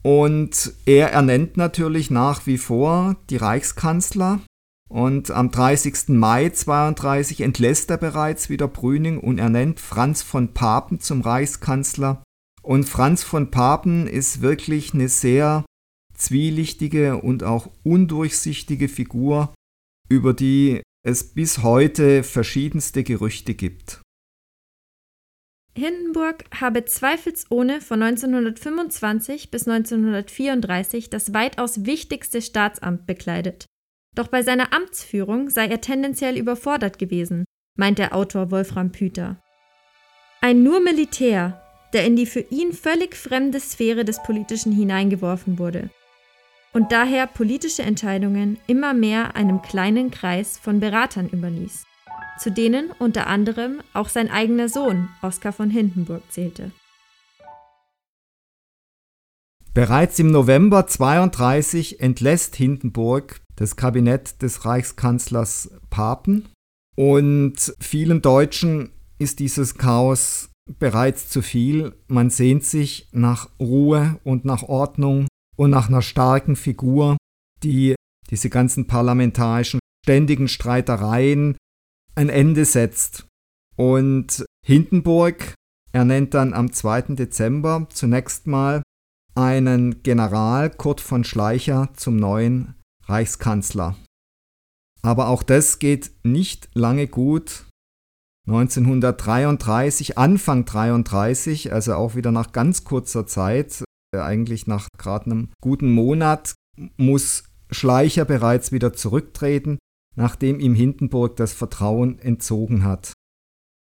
Und 0.03 0.75
er 0.85 1.13
ernennt 1.13 1.57
natürlich 1.57 2.11
nach 2.11 2.47
wie 2.47 2.59
vor 2.59 3.17
die 3.31 3.39
Reichskanzler. 3.39 4.41
Und 4.91 5.31
am 5.31 5.51
30. 5.51 6.09
Mai 6.09 6.51
32 6.51 7.41
entlässt 7.41 7.89
er 7.91 7.97
bereits 7.97 8.51
wieder 8.51 8.69
Brüning 8.69 9.19
und 9.19 9.39
ernennt 9.39 9.81
Franz 9.81 10.21
von 10.21 10.53
Papen 10.53 11.01
zum 11.01 11.23
Reichskanzler. 11.23 12.23
Und 12.61 12.87
Franz 12.87 13.23
von 13.23 13.51
Papen 13.51 14.07
ist 14.07 14.43
wirklich 14.43 14.93
eine 14.93 15.09
sehr 15.09 15.65
zwielichtige 16.21 17.17
und 17.17 17.43
auch 17.43 17.71
undurchsichtige 17.83 18.89
Figur, 18.89 19.55
über 20.09 20.35
die 20.35 20.83
es 21.03 21.35
bis 21.35 21.63
heute 21.63 22.23
verschiedenste 22.23 23.03
Gerüchte 23.03 23.55
gibt. 23.55 24.03
Hindenburg 25.77 26.45
habe 26.61 26.85
zweifelsohne 26.85 27.81
von 27.81 28.03
1925 28.03 29.51
bis 29.51 29.67
1934 29.67 31.11
das 31.11 31.33
weitaus 31.33 31.87
wichtigste 31.87 32.43
Staatsamt 32.43 33.07
bekleidet. 33.07 33.65
Doch 34.15 34.29
bei 34.29 34.43
seiner 34.43 34.75
Amtsführung 34.75 35.49
sei 35.49 35.69
er 35.69 35.81
tendenziell 35.81 36.37
überfordert 36.37 36.99
gewesen, 36.99 37.45
meint 37.79 37.99
der 37.99 38.15
Autor 38.15 38.51
Wolfram 38.51 38.91
Püter. 38.91 39.41
Ein 40.43 40.65
nur 40.65 40.81
Militär, 40.81 41.63
der 41.93 42.05
in 42.05 42.17
die 42.17 42.27
für 42.27 42.41
ihn 42.41 42.73
völlig 42.73 43.15
fremde 43.15 43.61
Sphäre 43.61 44.05
des 44.05 44.23
Politischen 44.23 44.73
hineingeworfen 44.73 45.59
wurde 45.59 45.91
und 46.73 46.93
daher 46.93 47.27
politische 47.27 47.83
Entscheidungen 47.83 48.59
immer 48.67 48.95
mehr 48.95 49.37
einem 49.37 49.63
kleinen 49.63 50.11
Kreis 50.11 50.59
von 50.59 50.81
Beratern 50.81 51.29
überließ 51.29 51.87
zu 52.41 52.51
denen 52.51 52.91
unter 52.99 53.27
anderem 53.27 53.83
auch 53.93 54.09
sein 54.09 54.31
eigener 54.31 54.69
Sohn 54.69 55.11
Oskar 55.21 55.53
von 55.53 55.71
Hindenburg 55.71 56.23
zählte. 56.31 56.73
Bereits 59.75 60.19
im 60.19 60.33
November 60.33 60.87
32 60.87 62.01
entlässt 62.01 62.57
Hindenburg 62.57 63.41
das 63.57 63.77
Kabinett 63.77 64.43
des 64.43 64.65
Reichskanzlers 64.65 65.71
Papen 65.91 66.49
und 66.97 67.75
vielen 67.79 68.23
Deutschen 68.23 68.91
ist 69.19 69.39
dieses 69.39 69.77
Chaos 69.77 70.49
bereits 70.79 71.29
zu 71.29 71.43
viel. 71.43 71.93
Man 72.09 72.31
sehnt 72.31 72.65
sich 72.65 73.09
nach 73.13 73.51
Ruhe 73.61 74.19
und 74.25 74.45
nach 74.45 74.63
Ordnung 74.63 75.29
und 75.61 75.69
nach 75.69 75.91
einer 75.91 76.01
starken 76.01 76.57
Figur, 76.57 77.19
die 77.63 77.95
diese 78.31 78.49
ganzen 78.49 78.87
parlamentarischen 78.87 79.79
ständigen 80.07 80.49
Streitereien 80.49 81.59
ein 82.15 82.31
Ende 82.31 82.65
setzt. 82.65 83.27
Und 83.77 84.47
Hindenburg 84.67 85.53
ernennt 85.93 86.33
dann 86.33 86.55
am 86.55 86.73
2. 86.73 87.15
Dezember 87.15 87.87
zunächst 87.93 88.47
mal 88.47 88.81
einen 89.35 90.03
General 90.03 90.71
Kurt 90.71 91.03
von 91.03 91.25
Schleicher 91.25 91.91
zum 91.95 92.17
neuen 92.17 92.75
Reichskanzler. 93.05 93.97
Aber 95.03 95.29
auch 95.29 95.43
das 95.43 95.79
geht 95.79 96.11
nicht 96.23 96.71
lange 96.73 97.07
gut. 97.07 97.67
1933, 98.49 100.17
Anfang 100.17 100.65
33, 100.65 101.71
also 101.71 101.97
auch 101.97 102.15
wieder 102.15 102.33
nach 102.33 102.53
ganz 102.53 102.85
kurzer 102.85 103.27
Zeit, 103.27 103.85
eigentlich 104.13 104.67
nach 104.67 104.89
gerade 104.99 105.27
einem 105.27 105.49
guten 105.63 105.93
Monat, 105.93 106.55
muss 106.97 107.45
Schleicher 107.71 108.25
bereits 108.25 108.73
wieder 108.73 108.93
zurücktreten 108.93 109.79
nachdem 110.17 110.61
ihm 110.61 110.75
Hindenburg 110.75 111.37
das 111.37 111.53
Vertrauen 111.53 112.19
entzogen 112.19 112.85
hat. 112.85 113.13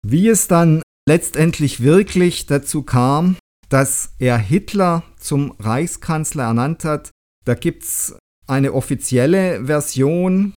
Wie 0.04 0.28
es 0.28 0.48
dann 0.48 0.82
letztendlich 1.08 1.82
wirklich 1.82 2.46
dazu 2.46 2.82
kam, 2.82 3.37
dass 3.68 4.14
er 4.18 4.38
Hitler 4.38 5.02
zum 5.18 5.52
Reichskanzler 5.58 6.44
ernannt 6.44 6.85
hat, 6.85 7.11
da 7.44 7.54
gibt 7.54 7.85
es 7.85 8.16
eine 8.46 8.72
offizielle 8.72 9.66
Version, 9.66 10.54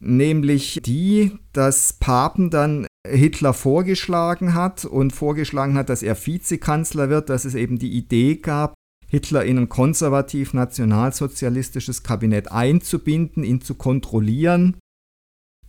nämlich 0.00 0.78
die, 0.82 1.38
dass 1.52 1.94
Papen 1.94 2.50
dann 2.50 2.86
Hitler 3.06 3.54
vorgeschlagen 3.54 4.54
hat 4.54 4.84
und 4.84 5.12
vorgeschlagen 5.12 5.74
hat, 5.74 5.88
dass 5.88 6.02
er 6.02 6.14
Vizekanzler 6.14 7.10
wird, 7.10 7.28
dass 7.28 7.44
es 7.44 7.54
eben 7.54 7.78
die 7.78 7.96
Idee 7.96 8.36
gab, 8.36 8.74
Hitler 9.08 9.44
in 9.44 9.58
ein 9.58 9.68
konservativ-nationalsozialistisches 9.68 12.02
Kabinett 12.02 12.52
einzubinden, 12.52 13.42
ihn 13.42 13.60
zu 13.60 13.74
kontrollieren 13.74 14.76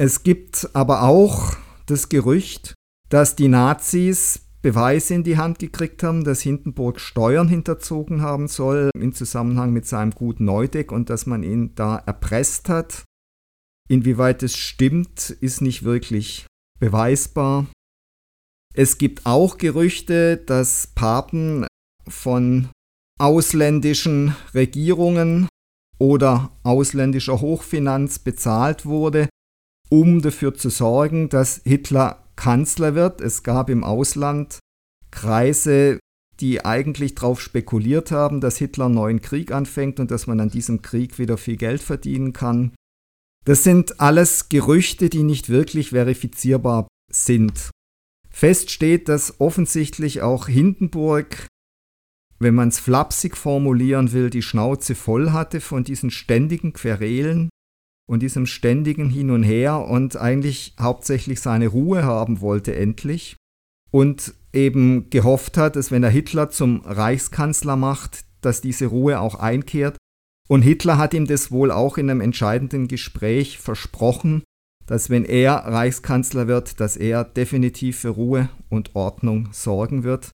es 0.01 0.23
gibt 0.23 0.69
aber 0.71 1.03
auch 1.03 1.57
das 1.85 2.07
Gerücht, 2.07 2.73
dass 3.09 3.35
die 3.35 3.49
Nazis 3.49 4.45
Beweise 4.61 5.13
in 5.13 5.25
die 5.25 5.35
Hand 5.35 5.59
gekriegt 5.59 6.03
haben, 6.03 6.23
dass 6.23 6.39
Hindenburg 6.39 7.01
Steuern 7.01 7.49
hinterzogen 7.49 8.21
haben 8.21 8.47
soll 8.47 8.91
im 8.95 9.13
Zusammenhang 9.13 9.73
mit 9.73 9.85
seinem 9.85 10.11
guten 10.11 10.45
Neudeck 10.45 10.93
und 10.93 11.09
dass 11.09 11.25
man 11.25 11.43
ihn 11.43 11.75
da 11.75 11.97
erpresst 11.97 12.69
hat. 12.69 13.03
Inwieweit 13.89 14.41
es 14.41 14.55
stimmt, 14.55 15.31
ist 15.31 15.61
nicht 15.61 15.83
wirklich 15.83 16.45
beweisbar. 16.79 17.67
Es 18.73 18.97
gibt 18.97 19.25
auch 19.25 19.57
Gerüchte, 19.57 20.37
dass 20.37 20.87
Papen 20.95 21.67
von 22.07 22.69
ausländischen 23.19 24.35
Regierungen 24.53 25.47
oder 25.99 26.51
ausländischer 26.63 27.41
Hochfinanz 27.41 28.19
bezahlt 28.19 28.85
wurde, 28.85 29.29
um 29.89 30.21
dafür 30.21 30.55
zu 30.55 30.69
sorgen, 30.69 31.29
dass 31.29 31.61
Hitler 31.65 32.25
Kanzler 32.35 32.95
wird. 32.95 33.21
Es 33.21 33.43
gab 33.43 33.69
im 33.69 33.83
Ausland 33.83 34.59
Kreise, 35.11 35.99
die 36.39 36.63
eigentlich 36.63 37.15
darauf 37.15 37.41
spekuliert 37.41 38.11
haben, 38.11 38.39
dass 38.39 38.57
Hitler 38.57 38.85
einen 38.85 38.95
neuen 38.95 39.21
Krieg 39.21 39.51
anfängt 39.51 39.99
und 39.99 40.09
dass 40.09 40.25
man 40.25 40.39
an 40.39 40.49
diesem 40.49 40.81
Krieg 40.81 41.19
wieder 41.19 41.37
viel 41.37 41.57
Geld 41.57 41.83
verdienen 41.83 42.31
kann. 42.31 42.73
Das 43.43 43.63
sind 43.63 43.99
alles 43.99 44.47
Gerüchte, 44.47 45.09
die 45.09 45.23
nicht 45.23 45.49
wirklich 45.49 45.89
verifizierbar 45.89 46.87
sind. 47.11 47.71
Fest 48.29 48.71
steht, 48.71 49.09
dass 49.09 49.41
offensichtlich 49.41 50.21
auch 50.21 50.47
Hindenburg, 50.47 51.47
wenn 52.39 52.55
man 52.55 52.69
es 52.69 52.79
flapsig 52.79 53.35
formulieren 53.37 54.13
will, 54.13 54.29
die 54.29 54.41
Schnauze 54.41 54.95
voll 54.95 55.31
hatte 55.31 55.61
von 55.61 55.83
diesen 55.83 56.09
ständigen 56.09 56.73
Querelen 56.73 57.49
und 58.09 58.21
diesem 58.23 58.45
ständigen 58.45 59.09
Hin 59.09 59.29
und 59.29 59.43
Her 59.43 59.85
und 59.85 60.17
eigentlich 60.17 60.73
hauptsächlich 60.79 61.41
seine 61.41 61.67
Ruhe 61.67 62.03
haben 62.03 62.41
wollte 62.41 62.75
endlich 62.75 63.35
und 63.91 64.33
eben 64.53 65.09
gehofft 65.09 65.57
hat, 65.57 65.75
dass 65.75 65.91
wenn 65.91 66.03
er 66.03 66.09
Hitler 66.09 66.49
zum 66.49 66.81
Reichskanzler 66.81 67.75
macht, 67.75 68.25
dass 68.41 68.61
diese 68.61 68.87
Ruhe 68.87 69.19
auch 69.19 69.35
einkehrt. 69.35 69.97
Und 70.47 70.63
Hitler 70.63 70.97
hat 70.97 71.13
ihm 71.13 71.27
das 71.27 71.51
wohl 71.51 71.71
auch 71.71 71.97
in 71.97 72.09
einem 72.09 72.21
entscheidenden 72.21 72.87
Gespräch 72.87 73.59
versprochen, 73.59 74.43
dass 74.87 75.11
wenn 75.11 75.25
er 75.25 75.53
Reichskanzler 75.57 76.47
wird, 76.47 76.79
dass 76.79 76.97
er 76.97 77.23
definitiv 77.23 77.99
für 77.99 78.09
Ruhe 78.09 78.49
und 78.69 78.95
Ordnung 78.95 79.49
sorgen 79.51 80.03
wird, 80.03 80.31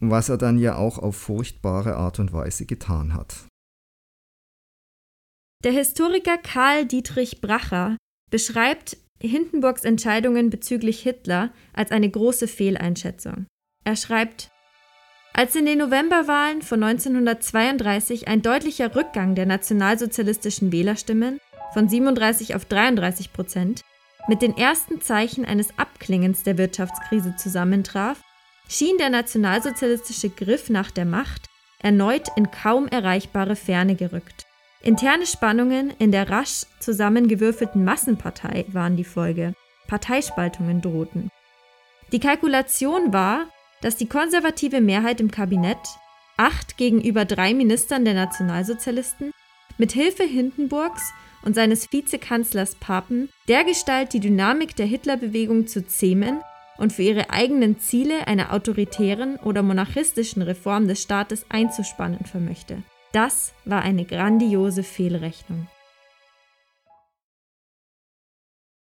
was 0.00 0.28
er 0.28 0.38
dann 0.38 0.58
ja 0.58 0.76
auch 0.76 0.98
auf 0.98 1.16
furchtbare 1.16 1.96
Art 1.96 2.18
und 2.18 2.32
Weise 2.32 2.66
getan 2.66 3.14
hat. 3.14 3.46
Der 5.64 5.72
Historiker 5.72 6.38
Karl 6.38 6.86
Dietrich 6.86 7.40
Bracher 7.40 7.96
beschreibt 8.30 8.96
Hindenburgs 9.20 9.84
Entscheidungen 9.84 10.50
bezüglich 10.50 11.02
Hitler 11.02 11.52
als 11.72 11.90
eine 11.90 12.08
große 12.08 12.46
Fehleinschätzung. 12.46 13.46
Er 13.84 13.96
schreibt, 13.96 14.50
als 15.32 15.56
in 15.56 15.66
den 15.66 15.78
Novemberwahlen 15.78 16.62
von 16.62 16.82
1932 16.82 18.28
ein 18.28 18.42
deutlicher 18.42 18.94
Rückgang 18.94 19.34
der 19.34 19.46
nationalsozialistischen 19.46 20.72
Wählerstimmen 20.72 21.38
von 21.72 21.88
37 21.88 22.54
auf 22.54 22.64
33 22.64 23.32
Prozent 23.32 23.82
mit 24.28 24.42
den 24.42 24.56
ersten 24.56 25.00
Zeichen 25.00 25.44
eines 25.44 25.76
Abklingens 25.78 26.42
der 26.42 26.58
Wirtschaftskrise 26.58 27.34
zusammentraf, 27.36 28.20
schien 28.68 28.98
der 28.98 29.10
nationalsozialistische 29.10 30.28
Griff 30.28 30.70
nach 30.70 30.90
der 30.90 31.06
Macht 31.06 31.46
erneut 31.80 32.28
in 32.36 32.50
kaum 32.50 32.86
erreichbare 32.86 33.56
Ferne 33.56 33.94
gerückt. 33.94 34.44
Interne 34.82 35.26
Spannungen 35.26 35.92
in 35.98 36.12
der 36.12 36.30
rasch 36.30 36.66
zusammengewürfelten 36.78 37.84
Massenpartei 37.84 38.64
waren 38.68 38.96
die 38.96 39.04
Folge. 39.04 39.54
Parteispaltungen 39.88 40.80
drohten. 40.80 41.30
Die 42.12 42.20
Kalkulation 42.20 43.12
war, 43.12 43.46
dass 43.80 43.96
die 43.96 44.06
konservative 44.06 44.80
Mehrheit 44.80 45.20
im 45.20 45.30
Kabinett, 45.30 45.78
acht 46.36 46.76
gegenüber 46.76 47.24
drei 47.24 47.54
Ministern 47.54 48.04
der 48.04 48.14
Nationalsozialisten, 48.14 49.32
mit 49.78 49.92
Hilfe 49.92 50.24
Hindenburgs 50.24 51.02
und 51.42 51.54
seines 51.54 51.92
Vizekanzlers 51.92 52.74
Papen 52.76 53.30
dergestalt 53.48 54.12
die 54.12 54.20
Dynamik 54.20 54.76
der 54.76 54.86
Hitlerbewegung 54.86 55.66
zu 55.66 55.86
zähmen 55.86 56.40
und 56.78 56.92
für 56.92 57.02
ihre 57.02 57.30
eigenen 57.30 57.78
Ziele 57.78 58.26
einer 58.26 58.52
autoritären 58.52 59.36
oder 59.36 59.62
monarchistischen 59.62 60.42
Reform 60.42 60.88
des 60.88 61.02
Staates 61.02 61.44
einzuspannen 61.48 62.24
vermöchte. 62.24 62.82
Das 63.12 63.52
war 63.64 63.82
eine 63.82 64.04
grandiose 64.04 64.82
Fehlrechnung. 64.82 65.66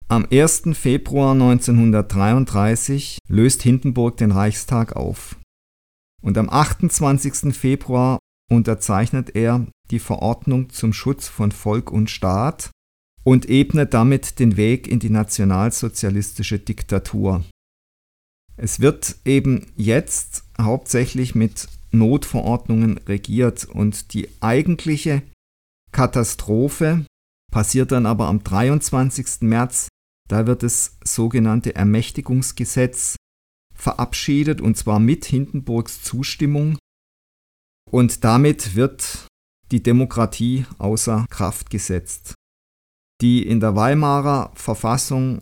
Am 0.07 0.27
1. 0.31 0.63
Februar 0.73 1.31
1933 1.31 3.17
löst 3.27 3.63
Hindenburg 3.63 4.17
den 4.17 4.31
Reichstag 4.31 4.95
auf. 4.95 5.37
Und 6.21 6.37
am 6.37 6.49
28. 6.49 7.55
Februar 7.55 8.19
unterzeichnet 8.51 9.35
er 9.35 9.65
die 9.89 9.99
Verordnung 9.99 10.69
zum 10.69 10.93
Schutz 10.93 11.27
von 11.27 11.51
Volk 11.51 11.91
und 11.91 12.09
Staat 12.09 12.69
und 13.23 13.49
ebnet 13.49 13.93
damit 13.93 14.39
den 14.39 14.57
Weg 14.57 14.87
in 14.87 14.99
die 14.99 15.09
nationalsozialistische 15.09 16.59
Diktatur. 16.59 17.43
Es 18.57 18.79
wird 18.79 19.17
eben 19.25 19.67
jetzt 19.75 20.43
hauptsächlich 20.59 21.35
mit 21.35 21.67
Notverordnungen 21.91 22.97
regiert 22.99 23.65
und 23.65 24.13
die 24.13 24.29
eigentliche 24.41 25.23
Katastrophe 25.91 27.05
passiert 27.51 27.91
dann 27.91 28.05
aber 28.05 28.27
am 28.27 28.43
23. 28.43 29.41
März. 29.41 29.87
Da 30.29 30.47
wird 30.47 30.63
das 30.63 30.97
sogenannte 31.03 31.75
Ermächtigungsgesetz 31.75 33.15
verabschiedet 33.73 34.61
und 34.61 34.77
zwar 34.77 34.99
mit 34.99 35.25
Hindenburgs 35.25 36.01
Zustimmung. 36.01 36.77
Und 37.91 38.23
damit 38.23 38.75
wird 38.75 39.27
die 39.71 39.83
Demokratie 39.83 40.65
außer 40.77 41.25
Kraft 41.29 41.69
gesetzt. 41.69 42.33
Die 43.21 43.45
in 43.47 43.59
der 43.59 43.75
Weimarer 43.75 44.51
Verfassung 44.55 45.39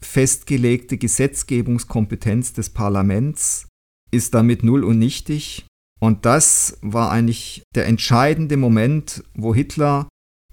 festgelegte 0.00 0.98
Gesetzgebungskompetenz 0.98 2.52
des 2.52 2.70
Parlaments 2.70 3.68
ist 4.10 4.34
damit 4.34 4.62
null 4.62 4.84
und 4.84 4.98
nichtig. 4.98 5.66
Und 6.00 6.24
das 6.24 6.78
war 6.80 7.10
eigentlich 7.10 7.62
der 7.74 7.86
entscheidende 7.86 8.56
Moment, 8.56 9.22
wo 9.34 9.54
Hitler 9.54 10.08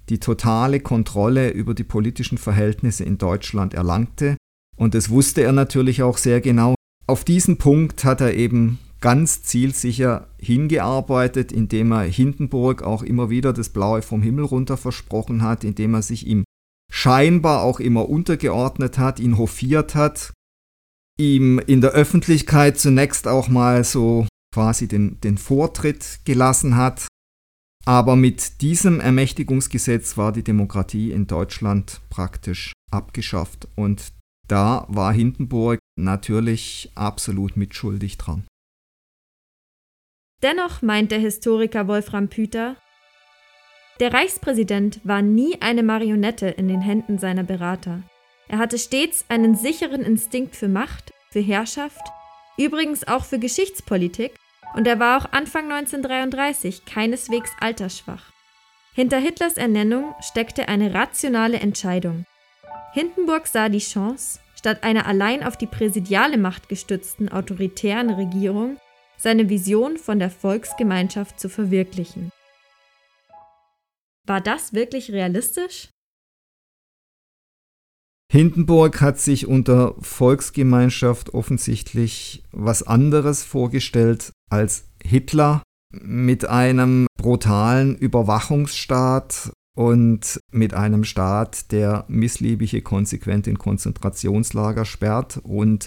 die 0.10 0.20
totale 0.20 0.80
Kontrolle 0.80 1.50
über 1.50 1.74
die 1.74 1.84
politischen 1.84 2.38
Verhältnisse 2.38 3.04
in 3.04 3.18
Deutschland 3.18 3.74
erlangte. 3.74 4.38
Und 4.76 4.94
das 4.94 5.10
wusste 5.10 5.42
er 5.42 5.54
natürlich 5.54 6.04
auch 6.04 6.18
sehr 6.18 6.42
genau. 6.42 6.76
Auf 7.08 7.24
diesen 7.24 7.58
Punkt 7.58 8.04
hat 8.04 8.22
er 8.22 8.34
eben 8.34 8.80
ganz 9.00 9.44
zielsicher 9.44 10.28
hingearbeitet, 10.40 11.52
indem 11.52 11.92
er 11.92 12.04
Hindenburg 12.04 12.84
auch 12.84 13.04
immer 13.04 13.30
wieder 13.30 13.54
das 13.54 13.70
Blaue 13.70 14.02
vom 14.02 14.22
Himmel 14.22 14.46
runter 14.46 14.78
versprochen 14.78 15.42
hat, 15.42 15.64
indem 15.64 15.94
er 15.94 16.02
sich 16.02 16.26
ihm 16.28 16.44
scheinbar 17.08 17.64
auch 17.64 17.80
immer 17.80 18.10
untergeordnet 18.10 18.98
hat, 18.98 19.22
ihn 19.22 19.38
hofiert 19.38 19.96
hat, 19.96 20.34
ihm 21.18 21.58
in 21.58 21.80
der 21.80 21.92
Öffentlichkeit 21.92 22.78
zunächst 22.78 23.30
auch 23.30 23.48
mal 23.48 23.86
so 23.86 24.28
quasi 24.54 24.90
den, 24.90 25.18
den 25.22 25.38
Vortritt 25.38 26.20
gelassen 26.26 26.76
hat. 26.76 27.08
Aber 27.86 28.18
mit 28.18 28.60
diesem 28.60 29.00
Ermächtigungsgesetz 29.00 30.18
war 30.18 30.34
die 30.34 30.44
Demokratie 30.44 31.12
in 31.12 31.28
Deutschland 31.28 32.02
praktisch 32.10 32.74
abgeschafft 32.92 33.70
und 33.76 34.12
da 34.50 34.86
war 34.90 35.14
Hindenburg 35.14 35.80
natürlich 35.98 36.92
absolut 36.96 37.56
mitschuldig 37.56 38.18
dran. 38.18 38.46
Dennoch 40.44 40.82
meint 40.82 41.12
der 41.12 41.20
Historiker 41.20 41.88
Wolfram 41.88 42.28
Püter, 42.28 42.76
der 44.00 44.14
Reichspräsident 44.14 45.02
war 45.04 45.22
nie 45.22 45.58
eine 45.62 45.84
Marionette 45.84 46.48
in 46.48 46.68
den 46.68 46.82
Händen 46.82 47.18
seiner 47.18 47.44
Berater. 47.44 48.04
Er 48.48 48.60
hatte 48.60 48.78
stets 48.78 49.26
einen 49.30 49.56
sicheren 49.56 50.02
Instinkt 50.02 50.56
für 50.56 50.68
Macht, 50.68 51.14
für 51.32 51.40
Herrschaft, 51.40 52.02
übrigens 52.58 53.08
auch 53.08 53.26
für 53.26 53.40
Geschichtspolitik, 53.40 54.34
und 54.76 54.88
er 54.88 55.00
war 55.00 55.18
auch 55.18 55.32
Anfang 55.32 55.72
1933 55.72 56.86
keineswegs 56.86 57.52
altersschwach. 57.60 58.32
Hinter 58.94 59.18
Hitlers 59.18 59.58
Ernennung 59.58 60.14
steckte 60.22 60.68
eine 60.68 60.94
rationale 60.94 61.60
Entscheidung. 61.60 62.26
Hindenburg 62.94 63.48
sah 63.48 63.70
die 63.70 63.80
Chance, 63.80 64.40
statt 64.56 64.84
einer 64.84 65.06
allein 65.06 65.44
auf 65.44 65.58
die 65.58 65.68
präsidiale 65.68 66.38
Macht 66.38 66.68
gestützten 66.70 67.30
autoritären 67.30 68.10
Regierung 68.10 68.78
seine 69.18 69.50
Vision 69.50 69.98
von 69.98 70.20
der 70.20 70.30
Volksgemeinschaft 70.30 71.40
zu 71.40 71.50
verwirklichen. 71.50 72.32
War 74.28 74.42
das 74.42 74.74
wirklich 74.74 75.12
realistisch? 75.12 75.90
Hindenburg 78.30 79.00
hat 79.00 79.20
sich 79.20 79.48
unter 79.48 79.96
Volksgemeinschaft 80.02 81.34
offensichtlich 81.34 82.44
was 82.52 82.84
anderes 82.84 83.44
vorgestellt 83.44 84.34
als 84.50 84.84
Hitler 85.02 85.64
mit 85.94 86.46
einem 86.46 87.08
brutalen 87.18 87.96
Überwachungsstaat 87.96 89.52
und 89.78 90.40
mit 90.52 90.74
einem 90.74 91.06
Staat, 91.06 91.72
der 91.72 92.04
Missliebige 92.10 92.82
konsequent 92.82 93.48
in 93.48 93.58
Konzentrationslager 93.58 94.84
sperrt 94.84 95.40
und 95.44 95.86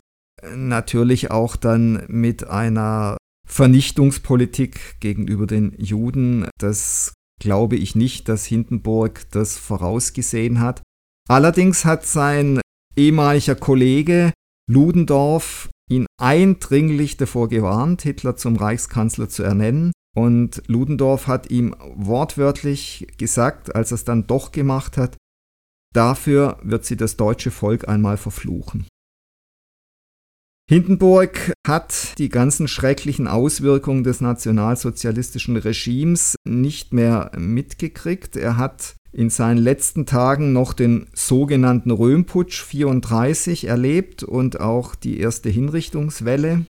natürlich 0.54 1.30
auch 1.30 1.56
dann 1.56 2.04
mit 2.08 2.48
einer 2.48 3.18
Vernichtungspolitik 3.46 5.00
gegenüber 5.00 5.46
den 5.46 5.74
Juden. 5.76 6.48
Das 6.58 7.12
glaube 7.40 7.76
ich 7.76 7.96
nicht, 7.96 8.28
dass 8.28 8.44
Hindenburg 8.44 9.28
das 9.32 9.58
vorausgesehen 9.58 10.60
hat. 10.60 10.82
Allerdings 11.28 11.84
hat 11.84 12.06
sein 12.06 12.60
ehemaliger 12.96 13.56
Kollege 13.56 14.32
Ludendorff 14.70 15.68
ihn 15.90 16.06
eindringlich 16.20 17.16
davor 17.16 17.48
gewarnt, 17.48 18.02
Hitler 18.02 18.36
zum 18.36 18.56
Reichskanzler 18.56 19.28
zu 19.28 19.42
ernennen. 19.42 19.90
Und 20.16 20.62
Ludendorff 20.66 21.26
hat 21.26 21.50
ihm 21.50 21.74
wortwörtlich 21.94 23.06
gesagt, 23.16 23.74
als 23.74 23.92
er 23.92 23.96
es 23.96 24.04
dann 24.04 24.26
doch 24.26 24.52
gemacht 24.52 24.96
hat, 24.96 25.16
dafür 25.94 26.58
wird 26.62 26.84
sie 26.84 26.96
das 26.96 27.16
deutsche 27.16 27.50
Volk 27.50 27.88
einmal 27.88 28.16
verfluchen. 28.16 28.86
Hindenburg 30.70 31.52
hat 31.66 32.16
die 32.18 32.28
ganzen 32.28 32.68
schrecklichen 32.68 33.26
Auswirkungen 33.26 34.04
des 34.04 34.20
nationalsozialistischen 34.20 35.56
Regimes 35.56 36.36
nicht 36.44 36.92
mehr 36.92 37.32
mitgekriegt. 37.36 38.36
Er 38.36 38.56
hat 38.56 38.94
in 39.10 39.30
seinen 39.30 39.58
letzten 39.58 40.06
Tagen 40.06 40.52
noch 40.52 40.72
den 40.72 41.08
sogenannten 41.12 41.90
Röhmputsch 41.90 42.62
34 42.62 43.64
erlebt 43.66 44.22
und 44.22 44.60
auch 44.60 44.94
die 44.94 45.18
erste 45.18 45.48
Hinrichtungswelle, 45.48 46.66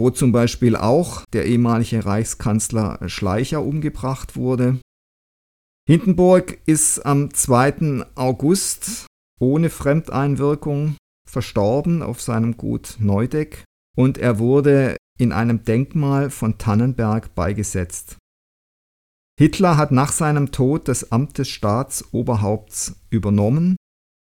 wo 0.00 0.08
zum 0.08 0.32
Beispiel 0.32 0.74
auch 0.74 1.20
der 1.34 1.44
ehemalige 1.44 2.06
Reichskanzler 2.06 3.06
Schleicher 3.10 3.62
umgebracht 3.62 4.34
wurde. 4.34 4.78
Hindenburg 5.86 6.56
ist 6.64 7.04
am 7.04 7.34
2. 7.34 8.06
August 8.14 9.08
ohne 9.38 9.68
Fremdeinwirkung 9.68 10.96
verstorben 11.28 12.02
auf 12.02 12.20
seinem 12.20 12.56
Gut 12.56 12.96
Neudeck 12.98 13.64
und 13.96 14.18
er 14.18 14.38
wurde 14.38 14.96
in 15.18 15.32
einem 15.32 15.64
Denkmal 15.64 16.30
von 16.30 16.58
Tannenberg 16.58 17.34
beigesetzt. 17.34 18.16
Hitler 19.38 19.76
hat 19.76 19.92
nach 19.92 20.12
seinem 20.12 20.52
Tod 20.52 20.88
das 20.88 21.10
Amt 21.10 21.38
des 21.38 21.48
Staatsoberhaupts 21.48 23.00
übernommen 23.10 23.76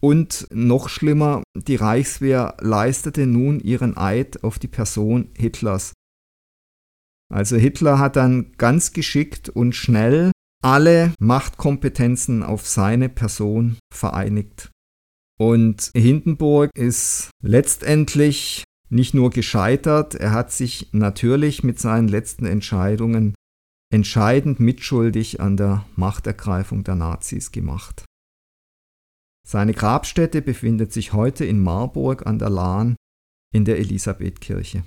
und 0.02 0.48
noch 0.52 0.90
schlimmer, 0.90 1.44
die 1.56 1.76
Reichswehr 1.76 2.58
leistete 2.60 3.26
nun 3.26 3.60
ihren 3.60 3.98
Eid 3.98 4.44
auf 4.44 4.60
die 4.60 4.68
Person 4.68 5.32
Hitlers. 5.36 5.94
Also 7.34 7.58
Hitler 7.58 8.00
hat 8.00 8.16
dann 8.16 8.54
ganz 8.58 8.94
geschickt 8.94 9.50
und 9.50 9.76
schnell 9.76 10.32
alle 10.64 11.14
Machtkompetenzen 11.20 12.44
auf 12.44 12.68
seine 12.68 13.10
Person 13.10 13.78
vereinigt. 13.94 14.72
Und 15.40 15.92
Hindenburg 15.94 16.72
ist 16.76 17.30
letztendlich 17.44 18.64
nicht 18.90 19.14
nur 19.14 19.30
gescheitert, 19.30 20.16
er 20.16 20.32
hat 20.32 20.52
sich 20.52 20.90
natürlich 20.94 21.64
mit 21.64 21.80
seinen 21.80 22.08
letzten 22.08 22.46
Entscheidungen 22.46 23.36
entscheidend 23.94 24.60
mitschuldig 24.60 25.40
an 25.40 25.58
der 25.58 25.86
Machtergreifung 25.96 26.84
der 26.84 26.96
Nazis 26.96 27.52
gemacht. 27.52 28.06
Seine 29.48 29.74
Grabstätte 29.74 30.42
befindet 30.42 30.92
sich 30.92 31.14
heute 31.14 31.46
in 31.46 31.62
Marburg 31.62 32.26
an 32.26 32.40
der 32.40 32.50
Lahn 32.50 32.96
in 33.54 33.64
der 33.64 33.78
Elisabethkirche. 33.78 34.84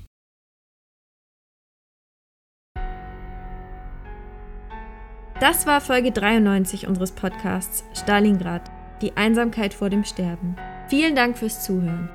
Das 5.41 5.67
war 5.67 5.81
Folge 5.81 6.13
93 6.13 6.87
unseres 6.87 7.13
Podcasts 7.13 7.85
Stalingrad 7.95 8.71
die 9.03 9.17
Einsamkeit 9.17 9.75
vor 9.75 9.91
dem 9.91 10.05
Sterben. 10.05 10.57
Vielen 10.89 11.17
Dank 11.17 11.39
fürs 11.39 11.65
Zuhören. 11.65 12.09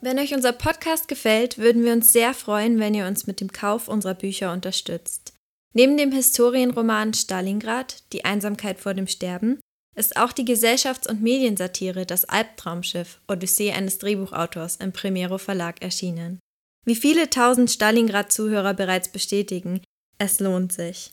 Wenn 0.00 0.18
euch 0.18 0.34
unser 0.34 0.52
Podcast 0.52 1.08
gefällt, 1.08 1.56
würden 1.56 1.82
wir 1.82 1.92
uns 1.92 2.12
sehr 2.12 2.34
freuen, 2.34 2.78
wenn 2.78 2.92
ihr 2.92 3.06
uns 3.06 3.26
mit 3.26 3.40
dem 3.40 3.52
Kauf 3.52 3.88
unserer 3.88 4.14
Bücher 4.14 4.52
unterstützt. 4.52 5.32
Neben 5.72 5.96
dem 5.96 6.12
Historienroman 6.12 7.14
Stalingrad, 7.14 8.02
Die 8.12 8.24
Einsamkeit 8.24 8.78
vor 8.78 8.94
dem 8.94 9.06
Sterben, 9.06 9.58
ist 9.96 10.16
auch 10.16 10.32
die 10.32 10.44
Gesellschafts- 10.44 11.08
und 11.08 11.22
Mediensatire 11.22 12.04
Das 12.04 12.24
Albtraumschiff, 12.26 13.20
Odyssee 13.28 13.72
eines 13.72 13.98
Drehbuchautors 13.98 14.76
im 14.76 14.92
Primero 14.92 15.38
Verlag 15.38 15.82
erschienen. 15.82 16.38
Wie 16.84 16.96
viele 16.96 17.30
tausend 17.30 17.70
Stalingrad-Zuhörer 17.70 18.74
bereits 18.74 19.08
bestätigen, 19.08 19.80
es 20.18 20.38
lohnt 20.38 20.72
sich. 20.72 21.12